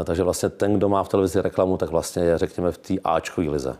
Eh, 0.00 0.04
Takže 0.04 0.22
vlastně 0.22 0.48
ten, 0.48 0.74
kdo 0.74 0.88
má 0.88 1.04
v 1.04 1.08
televizi 1.08 1.42
reklamu, 1.42 1.76
tak 1.76 1.90
vlastně 1.90 2.22
je, 2.22 2.38
řekněme, 2.38 2.72
v 2.72 2.78
té 2.78 2.94
Ačkové 3.04 3.50
lize. 3.50 3.76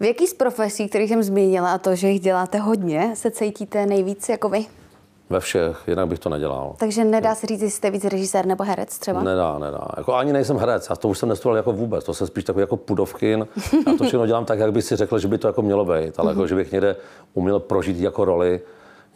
V 0.00 0.04
jaký 0.04 0.26
z 0.26 0.34
profesí, 0.34 0.88
kterých 0.88 1.08
jsem 1.08 1.22
zmínila, 1.22 1.72
a 1.72 1.78
to, 1.78 1.94
že 1.94 2.08
jich 2.08 2.20
děláte 2.20 2.58
hodně, 2.58 3.12
se 3.16 3.30
cítíte 3.30 3.86
nejvíc 3.86 4.28
jako 4.28 4.48
vy? 4.48 4.66
Ve 5.30 5.40
všech, 5.40 5.82
jinak 5.86 6.08
bych 6.08 6.18
to 6.18 6.28
nedělal. 6.28 6.74
Takže 6.78 7.04
nedá 7.04 7.34
se 7.34 7.46
říct, 7.46 7.62
jestli 7.62 7.76
jste 7.76 7.90
víc 7.90 8.04
režisér 8.04 8.46
nebo 8.46 8.64
herec 8.64 8.98
třeba? 8.98 9.22
Nedá, 9.22 9.58
nedá. 9.58 9.88
Jako 9.96 10.14
ani 10.14 10.32
nejsem 10.32 10.56
herec, 10.56 10.86
já 10.90 10.96
to 10.96 11.08
už 11.08 11.18
jsem 11.18 11.28
nestudoval 11.28 11.56
jako 11.56 11.72
vůbec, 11.72 12.04
to 12.04 12.14
jsem 12.14 12.26
spíš 12.26 12.44
takový 12.44 12.60
jako 12.60 12.76
pudovkin. 12.76 13.46
Já 13.86 13.92
to 13.98 14.04
všechno 14.04 14.26
dělám 14.26 14.44
tak, 14.44 14.58
jak 14.58 14.72
bych 14.72 14.84
si 14.84 14.96
řekl, 14.96 15.18
že 15.18 15.28
by 15.28 15.38
to 15.38 15.46
jako 15.46 15.62
mělo 15.62 15.84
být, 15.84 16.14
ale 16.18 16.30
jako, 16.30 16.46
že 16.46 16.54
bych 16.54 16.72
někde 16.72 16.96
uměl 17.34 17.60
prožít 17.60 17.96
jako 17.96 18.24
roli, 18.24 18.60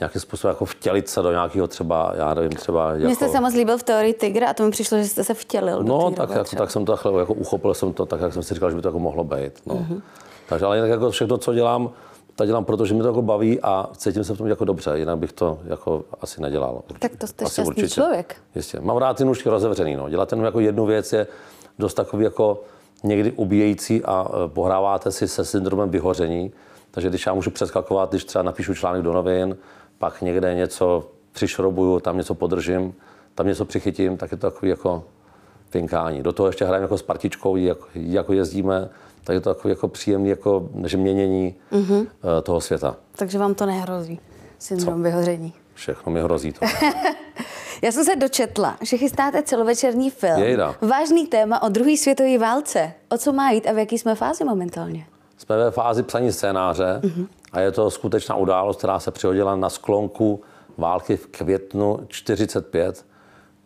nějakým 0.01 0.21
způsobem 0.21 0.53
jako 0.53 0.65
vtělit 0.65 1.09
se 1.09 1.23
do 1.23 1.31
nějakého 1.31 1.67
třeba, 1.67 2.13
já 2.17 2.35
nevím, 2.35 2.51
třeba 2.51 2.93
jako... 2.93 3.05
Mně 3.07 3.15
jste 3.15 3.29
se 3.29 3.41
moc 3.41 3.55
líbil 3.55 3.79
v 3.79 3.83
teorii 3.83 4.13
Tigra 4.13 4.49
a 4.51 4.55
to 4.55 4.63
mi 4.63 4.71
přišlo, 4.71 4.99
že 4.99 5.05
jste 5.05 5.25
se 5.25 5.35
vtělil 5.35 5.83
do 5.83 5.89
No, 5.89 6.11
té 6.11 6.17
tak, 6.17 6.31
jako, 6.31 6.57
tak 6.57 6.71
jsem 6.71 6.85
to 6.85 6.93
takhle, 6.93 7.21
jako 7.21 7.35
uchopil 7.35 7.75
jsem 7.75 7.93
to 7.93 8.07
tak, 8.07 8.21
jak 8.21 8.33
jsem 8.33 8.43
si 8.43 8.55
říkal, 8.55 8.71
že 8.71 8.77
by 8.77 8.83
to 8.83 8.89
jako 8.89 8.99
mohlo 8.99 9.25
být. 9.25 9.53
No. 9.67 9.75
Mm-hmm. 9.75 10.01
Takže 10.49 10.67
ale 10.67 10.77
jinak 10.77 10.91
jako 10.91 11.11
všechno, 11.11 11.39
co 11.39 11.55
dělám, 11.55 11.91
to 12.37 12.47
dělám, 12.47 12.65
protože 12.65 12.95
mě 12.95 13.03
to 13.03 13.09
jako 13.09 13.23
baví 13.23 13.61
a 13.61 13.89
cítím 13.97 14.25
se 14.25 14.35
v 14.35 14.39
tom 14.39 14.47
jako 14.47 14.65
dobře, 14.65 14.99
jinak 14.99 15.19
bych 15.19 15.33
to 15.33 15.59
jako 15.65 16.05
asi 16.21 16.43
nedělal. 16.43 16.83
Tak 16.99 17.17
to 17.17 17.27
jste 17.27 17.45
Asi 17.45 17.53
šťastný 17.55 17.69
určitě. 17.69 17.89
člověk. 17.89 18.37
Jistě. 18.55 18.81
Mám 18.81 18.97
rád 18.97 19.17
ty 19.17 19.25
nůžky 19.25 19.49
rozevřený. 19.49 19.97
No. 19.97 20.09
Dělat 20.09 20.33
jenom 20.33 20.45
jako 20.45 20.61
jednu 20.61 20.87
věc 20.87 21.13
je 21.13 21.27
dost 21.79 21.95
takový 21.95 22.25
jako 22.25 22.61
někdy 23.05 23.33
ubíjející 23.33 24.05
a 24.05 24.27
e, 24.45 24.49
pohráváte 24.49 25.13
si 25.13 25.29
se 25.29 25.45
syndromem 25.45 25.91
vyhoření. 25.91 26.53
Takže 26.91 27.09
když 27.09 27.27
já 27.27 27.35
můžu 27.35 27.51
přeskakovat, 27.51 28.11
když 28.11 28.25
třeba 28.25 28.43
napíšu 28.43 28.75
článek 28.75 29.03
do 29.03 29.13
novin, 29.13 29.57
pak 29.99 30.23
někde 30.23 30.55
něco 30.55 31.07
přišrobuju, 31.33 32.01
tam 32.01 32.17
něco 32.17 32.35
podržím, 32.35 32.95
tam 33.35 33.47
něco 33.47 33.65
přichytím, 33.65 34.17
tak 34.17 34.33
je 34.33 34.37
to 34.39 34.51
takový 34.51 34.71
jako 34.71 35.05
finkání. 35.75 36.23
Do 36.23 36.33
toho 36.33 36.47
ještě 36.47 36.65
hrajeme 36.65 36.85
jako 36.85 36.99
s 36.99 37.03
partičkou, 37.03 37.57
jak, 37.57 37.79
jako 37.95 38.33
jezdíme, 38.33 38.89
tak 39.25 39.35
je 39.35 39.41
to 39.41 39.55
takový 39.55 39.73
jako 39.73 39.89
příjemný 39.89 40.29
jako, 40.29 40.69
že 40.87 40.97
měnění 40.97 41.55
mm-hmm. 41.73 42.07
toho 42.43 42.61
světa. 42.61 42.97
Takže 43.17 43.39
vám 43.39 43.55
to 43.55 43.67
nehrozí, 43.67 44.21
syndrom 44.59 45.03
vyhoření. 45.03 45.53
Všechno 45.75 46.13
mi 46.13 46.23
hrozí 46.23 46.53
to. 46.53 46.67
Já 47.83 47.93
jsem 47.93 48.05
se 48.05 48.17
dočetla, 48.17 48.77
že 48.83 48.97
chystáte 48.97 49.43
celovečerní 49.43 50.11
film. 50.11 50.43
Jejda. 50.43 50.75
Vážný 50.81 51.27
téma 51.27 51.63
o 51.63 51.69
druhé 51.69 51.97
světové 51.97 52.39
válce. 52.39 52.93
O 53.11 53.19
co 53.19 53.33
má 53.33 53.51
jít 53.51 53.67
a 53.67 53.73
v 53.73 53.79
jaký 53.79 53.99
jsme 53.99 54.15
fázi 54.15 54.45
momentálně? 54.45 55.07
Jsme 55.37 55.57
ve 55.57 55.71
fázi 55.71 56.03
psaní 56.03 56.33
scénáře 56.33 57.01
mm-hmm. 57.03 57.27
a 57.53 57.61
je 57.61 57.73
to 57.73 57.91
skutečná 57.91 58.37
událost, 58.37 58.79
která 58.79 59.01
se 59.01 59.11
přihodila 59.11 59.57
na 59.57 59.71
sklonku 59.71 60.41
války 60.79 61.17
v 61.17 61.27
květnu 61.27 62.01
45, 62.09 63.05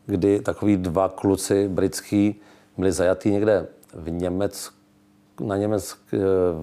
kdy 0.09 0.41
takový 0.41 0.77
dva 0.77 1.09
kluci 1.09 1.69
britský 1.69 2.41
byli 2.79 2.93
zajatí 2.93 3.31
někde 3.31 3.67
v 3.95 4.11
Německu, 4.11 4.75
na 5.41 5.57
Německ, 5.57 5.85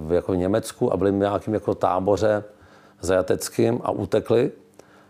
v, 0.07 0.11
jako 0.11 0.31
v 0.31 0.37
Německu 0.37 0.93
a 0.93 0.97
byli 0.97 1.11
v 1.11 1.15
nějakém 1.15 1.53
jako 1.53 1.75
táboře 1.75 2.43
zajateckým 3.01 3.81
a 3.83 3.91
utekli 3.91 4.51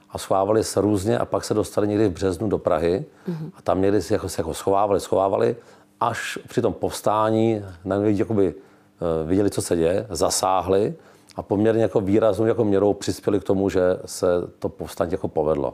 a 0.09 0.17
schovávali 0.17 0.63
se 0.63 0.81
různě 0.81 1.17
a 1.17 1.25
pak 1.25 1.43
se 1.43 1.53
dostali 1.53 1.87
někdy 1.87 2.07
v 2.07 2.11
březnu 2.11 2.49
do 2.49 2.57
Prahy 2.57 3.05
mm-hmm. 3.29 3.51
a 3.57 3.61
tam 3.61 3.81
někdy 3.81 4.01
se 4.01 4.13
jako, 4.13 4.29
se 4.29 4.41
jako 4.41 4.53
schovávali, 4.53 4.99
schovávali, 4.99 5.55
až 5.99 6.39
při 6.47 6.61
tom 6.61 6.73
povstání 6.73 7.65
na 7.85 7.95
jakoby, 7.95 8.53
eh, 8.53 9.27
viděli, 9.27 9.49
co 9.49 9.61
se 9.61 9.75
děje, 9.75 10.07
zasáhli 10.09 10.95
a 11.35 11.41
poměrně 11.41 11.81
jako 11.81 12.01
výraznou 12.01 12.45
jako 12.45 12.63
měrou 12.63 12.93
přispěli 12.93 13.39
k 13.39 13.43
tomu, 13.43 13.69
že 13.69 13.81
se 14.05 14.27
to 14.59 14.69
povstání 14.69 15.11
jako 15.11 15.27
povedlo. 15.27 15.73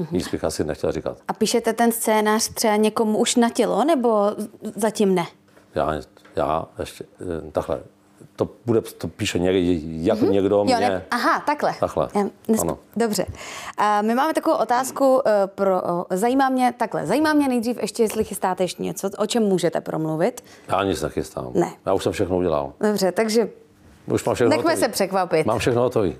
Mm-hmm. 0.00 0.06
Nic 0.12 0.28
bych 0.28 0.44
asi 0.44 0.64
nechtěl 0.64 0.92
říkat. 0.92 1.16
A 1.28 1.32
píšete 1.32 1.72
ten 1.72 1.92
scénář 1.92 2.48
třeba 2.48 2.76
někomu 2.76 3.18
už 3.18 3.36
na 3.36 3.48
tělo, 3.50 3.84
nebo 3.84 4.30
zatím 4.76 5.14
ne? 5.14 5.26
Já, 5.74 6.00
já 6.36 6.64
ještě, 6.78 7.04
eh, 7.20 7.50
takhle, 7.50 7.80
to, 8.36 8.48
bude, 8.66 8.80
to 8.80 9.08
píše 9.08 9.38
někdy, 9.38 9.80
jako 9.84 10.24
mm-hmm. 10.24 10.30
někdo 10.30 10.64
mě... 10.64 10.74
Jo, 10.74 10.80
ne, 10.80 11.04
aha, 11.10 11.40
takhle. 11.46 11.74
Takhle, 11.80 12.08
Já, 12.14 12.22
nes- 12.48 12.60
ano. 12.60 12.78
Dobře. 12.96 13.26
A 13.78 14.02
my 14.02 14.14
máme 14.14 14.34
takovou 14.34 14.56
otázku 14.56 15.22
eh, 15.26 15.46
pro... 15.46 15.82
Zajímá 16.10 16.48
mě, 16.48 16.74
takhle, 16.76 17.06
zajímá 17.06 17.32
mě 17.32 17.48
nejdřív 17.48 17.78
ještě, 17.82 18.02
jestli 18.02 18.24
chystáte 18.24 18.64
ještě 18.64 18.82
něco, 18.82 19.10
o 19.18 19.26
čem 19.26 19.42
můžete 19.42 19.80
promluvit. 19.80 20.44
Já 20.68 20.84
nic 20.84 21.02
nechystám. 21.02 21.50
Ne. 21.54 21.72
Já 21.86 21.92
už 21.92 22.02
jsem 22.02 22.12
všechno 22.12 22.36
udělal. 22.36 22.72
Dobře, 22.80 23.12
takže 23.12 23.48
Už 24.06 24.24
mám 24.24 24.34
všechno 24.34 24.50
nechme 24.50 24.70
hotový. 24.70 24.80
se 24.82 24.88
překvapit. 24.88 25.46
Mám 25.46 25.58
všechno 25.58 25.82
hotový. 25.82 26.16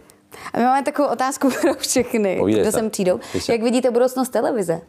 A 0.55 0.59
my 0.59 0.65
máme 0.65 0.83
takovou 0.83 1.09
otázku 1.09 1.51
pro 1.61 1.75
všechny, 1.75 2.41
kdo 2.61 2.73
sem 2.73 2.91
přijdou. 2.91 3.21
Jistě. 3.35 3.53
Jak 3.53 3.63
vidíte 3.63 3.91
budoucnost 3.91 4.29
televize? 4.29 4.81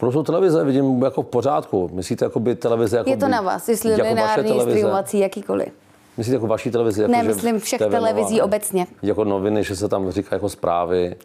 Budoucnou 0.00 0.22
televize 0.22 0.64
vidím 0.64 1.02
jako 1.02 1.22
v 1.22 1.26
pořádku. 1.26 1.90
Myslíte 1.92 2.24
jako 2.24 2.40
by 2.40 2.54
televize 2.54 2.96
jako 2.96 3.10
Je 3.10 3.16
to 3.16 3.26
by, 3.26 3.32
na 3.32 3.40
vás, 3.40 3.68
jestli 3.68 3.90
jako 3.90 4.02
lineární, 4.02 4.60
streamovací, 4.60 5.18
jakýkoliv. 5.18 5.68
Myslíte 6.16 6.34
jako 6.36 6.46
vaší 6.46 6.70
televizi? 6.70 7.02
Jako, 7.02 7.12
Ne, 7.12 7.22
že 7.22 7.28
myslím 7.28 7.60
všech 7.60 7.78
TV 7.80 7.90
televizí 7.90 8.36
ne? 8.36 8.42
obecně. 8.42 8.86
Jako 9.02 9.24
noviny, 9.24 9.64
že 9.64 9.76
se 9.76 9.88
tam 9.88 10.10
říká 10.10 10.36
jako 10.36 10.48
zprávy. 10.48 11.16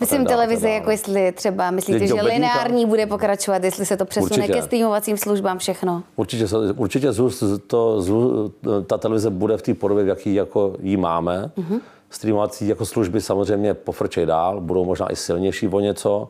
Myslím 0.00 0.24
dále, 0.24 0.36
televize, 0.36 0.70
jako 0.70 0.90
jestli 0.90 1.32
třeba 1.32 1.70
myslíte, 1.70 1.98
Je 2.04 2.06
že 2.06 2.14
bedníka? 2.14 2.34
lineární 2.34 2.86
bude 2.86 3.06
pokračovat, 3.06 3.64
jestli 3.64 3.86
se 3.86 3.96
to 3.96 4.04
přesune 4.04 4.36
Určitě. 4.36 4.52
ke 4.52 4.62
streamovacím 4.62 5.16
službám, 5.16 5.58
všechno. 5.58 6.02
Určitě, 6.16 6.44
určitě 6.76 7.12
zůst, 7.12 7.42
to, 7.66 8.02
zů, 8.02 8.52
ta 8.86 8.98
televize 8.98 9.30
bude 9.30 9.56
v 9.56 9.62
té 9.62 9.74
podobě, 9.74 10.04
v 10.04 10.08
jaký 10.08 10.34
jako 10.34 10.74
jí 10.82 10.96
máme. 10.96 11.50
Mhm. 11.56 11.80
Streamovací 12.10 12.68
jako 12.68 12.86
služby 12.86 13.20
samozřejmě 13.20 13.74
pofrčej 13.74 14.26
dál, 14.26 14.60
budou 14.60 14.84
možná 14.84 15.12
i 15.12 15.16
silnější 15.16 15.68
o 15.68 15.80
něco, 15.80 16.28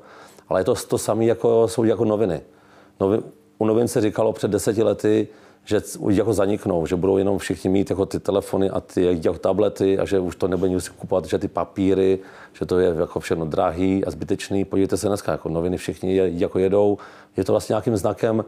ale 0.48 0.60
je 0.60 0.64
to 0.64 0.74
to 0.74 0.98
samé, 0.98 1.24
jako 1.24 1.68
jsou 1.68 1.84
jako 1.84 2.04
noviny. 2.04 2.40
Novi, 3.00 3.18
u 3.58 3.66
novin 3.66 3.88
se 3.88 4.00
říkalo 4.00 4.32
před 4.32 4.50
deseti 4.50 4.82
lety, 4.82 5.28
že 5.64 5.82
jako 6.10 6.32
zaniknou, 6.32 6.86
že 6.86 6.96
budou 6.96 7.16
jenom 7.16 7.38
všichni 7.38 7.70
mít 7.70 7.90
jako 7.90 8.06
ty 8.06 8.20
telefony 8.20 8.70
a 8.70 8.80
ty 8.80 9.18
jako 9.22 9.38
tablety 9.38 9.98
a 9.98 10.04
že 10.04 10.20
už 10.20 10.36
to 10.36 10.48
nebude 10.48 10.68
nikdo 10.68 10.84
kupovat, 10.96 11.24
že 11.24 11.38
ty 11.38 11.48
papíry, 11.48 12.18
že 12.52 12.66
to 12.66 12.78
je 12.78 12.94
jako 12.98 13.20
všechno 13.20 13.44
drahý 13.44 14.04
a 14.04 14.10
zbytečný. 14.10 14.64
Podívejte 14.64 14.96
se 14.96 15.08
dneska, 15.08 15.32
jako 15.32 15.48
noviny 15.48 15.76
všichni 15.76 16.16
je, 16.16 16.28
jako 16.28 16.58
jedou. 16.58 16.98
Je 17.36 17.44
to 17.44 17.52
vlastně 17.52 17.72
nějakým 17.72 17.96
znakem 17.96 18.44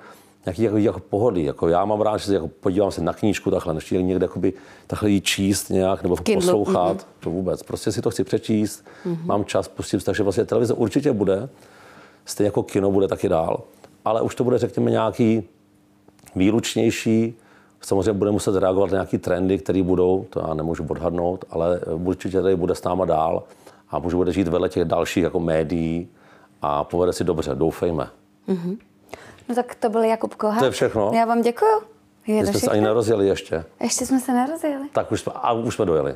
nějaký 0.49 0.63
jako, 0.63 0.77
jako 0.77 1.01
pohody. 1.01 1.45
Jako 1.45 1.69
já 1.69 1.85
mám 1.85 2.01
rád, 2.01 2.17
že 2.17 2.25
se 2.25 2.35
jako 2.35 2.49
podívám 2.49 2.91
se 2.91 3.03
na 3.03 3.13
knížku 3.13 3.51
takhle, 3.51 3.75
než 3.75 3.91
někde 3.91 4.25
jakoby, 4.25 4.53
takhle 4.87 5.11
ji 5.11 5.21
číst 5.21 5.71
nějak 5.71 6.03
nebo 6.03 6.17
Kindlu, 6.17 6.41
poslouchat. 6.41 6.97
Mm-hmm. 6.97 7.21
To 7.21 7.31
vůbec. 7.31 7.63
Prostě 7.63 7.93
si 7.93 8.03
to 8.03 8.11
chci 8.11 8.25
přečíst, 8.25 8.85
mm-hmm. 9.07 9.25
mám 9.25 9.45
čas, 9.45 9.69
pustím 9.69 10.01
se, 10.01 10.07
takže 10.07 10.23
vlastně 10.23 10.45
televize 10.45 10.75
určitě 10.75 11.13
bude. 11.13 11.49
Stejně 12.25 12.47
jako 12.47 12.63
kino 12.63 12.91
bude 12.91 13.09
taky 13.09 13.29
dál. 13.29 13.61
Ale 14.05 14.23
už 14.23 14.35
to 14.35 14.45
bude, 14.45 14.59
řekněme, 14.59 14.91
nějaký 14.91 15.43
výlučnější. 16.37 17.35
Samozřejmě 17.81 18.13
bude 18.13 18.31
muset 18.31 18.59
reagovat 18.59 18.91
na 18.91 18.95
nějaké 18.95 19.19
trendy, 19.19 19.59
které 19.59 19.83
budou, 19.83 20.27
to 20.31 20.41
já 20.41 20.55
nemůžu 20.55 20.87
odhadnout, 20.89 21.45
ale 21.51 21.81
určitě 21.81 22.43
tady 22.43 22.57
bude 22.57 22.75
s 22.75 22.83
náma 22.83 23.05
dál 23.05 23.43
a 23.91 23.99
může 23.99 24.17
bude 24.17 24.33
žít 24.33 24.49
vedle 24.49 24.69
těch 24.69 24.85
dalších 24.85 25.23
jako 25.23 25.41
médií 25.41 26.09
a 26.63 26.85
povede 26.85 27.13
si 27.13 27.25
dobře, 27.25 27.55
doufejme. 27.55 28.09
No 29.49 29.55
tak 29.55 29.75
to 29.75 29.89
byl 29.89 30.03
Jakub 30.05 30.35
Kohák. 30.35 30.59
To 30.59 30.65
je 30.65 30.71
všechno? 30.71 31.11
Já 31.15 31.25
vám 31.25 31.43
děkuju. 31.43 31.81
Je 32.27 32.41
My 32.43 32.47
jsme 32.47 32.61
se 32.61 32.71
ani 32.71 32.81
nerozjeli 32.81 33.29
ještě. 33.29 33.65
Ještě 33.81 34.07
jsme 34.07 34.21
se 34.21 34.33
nerozjeli. 34.33 34.89
Tak 34.93 35.13
už 35.13 35.21
jsme, 35.21 35.33
a 35.37 35.53
už 35.53 35.75
jsme 35.75 35.85
dojeli. 35.85 36.15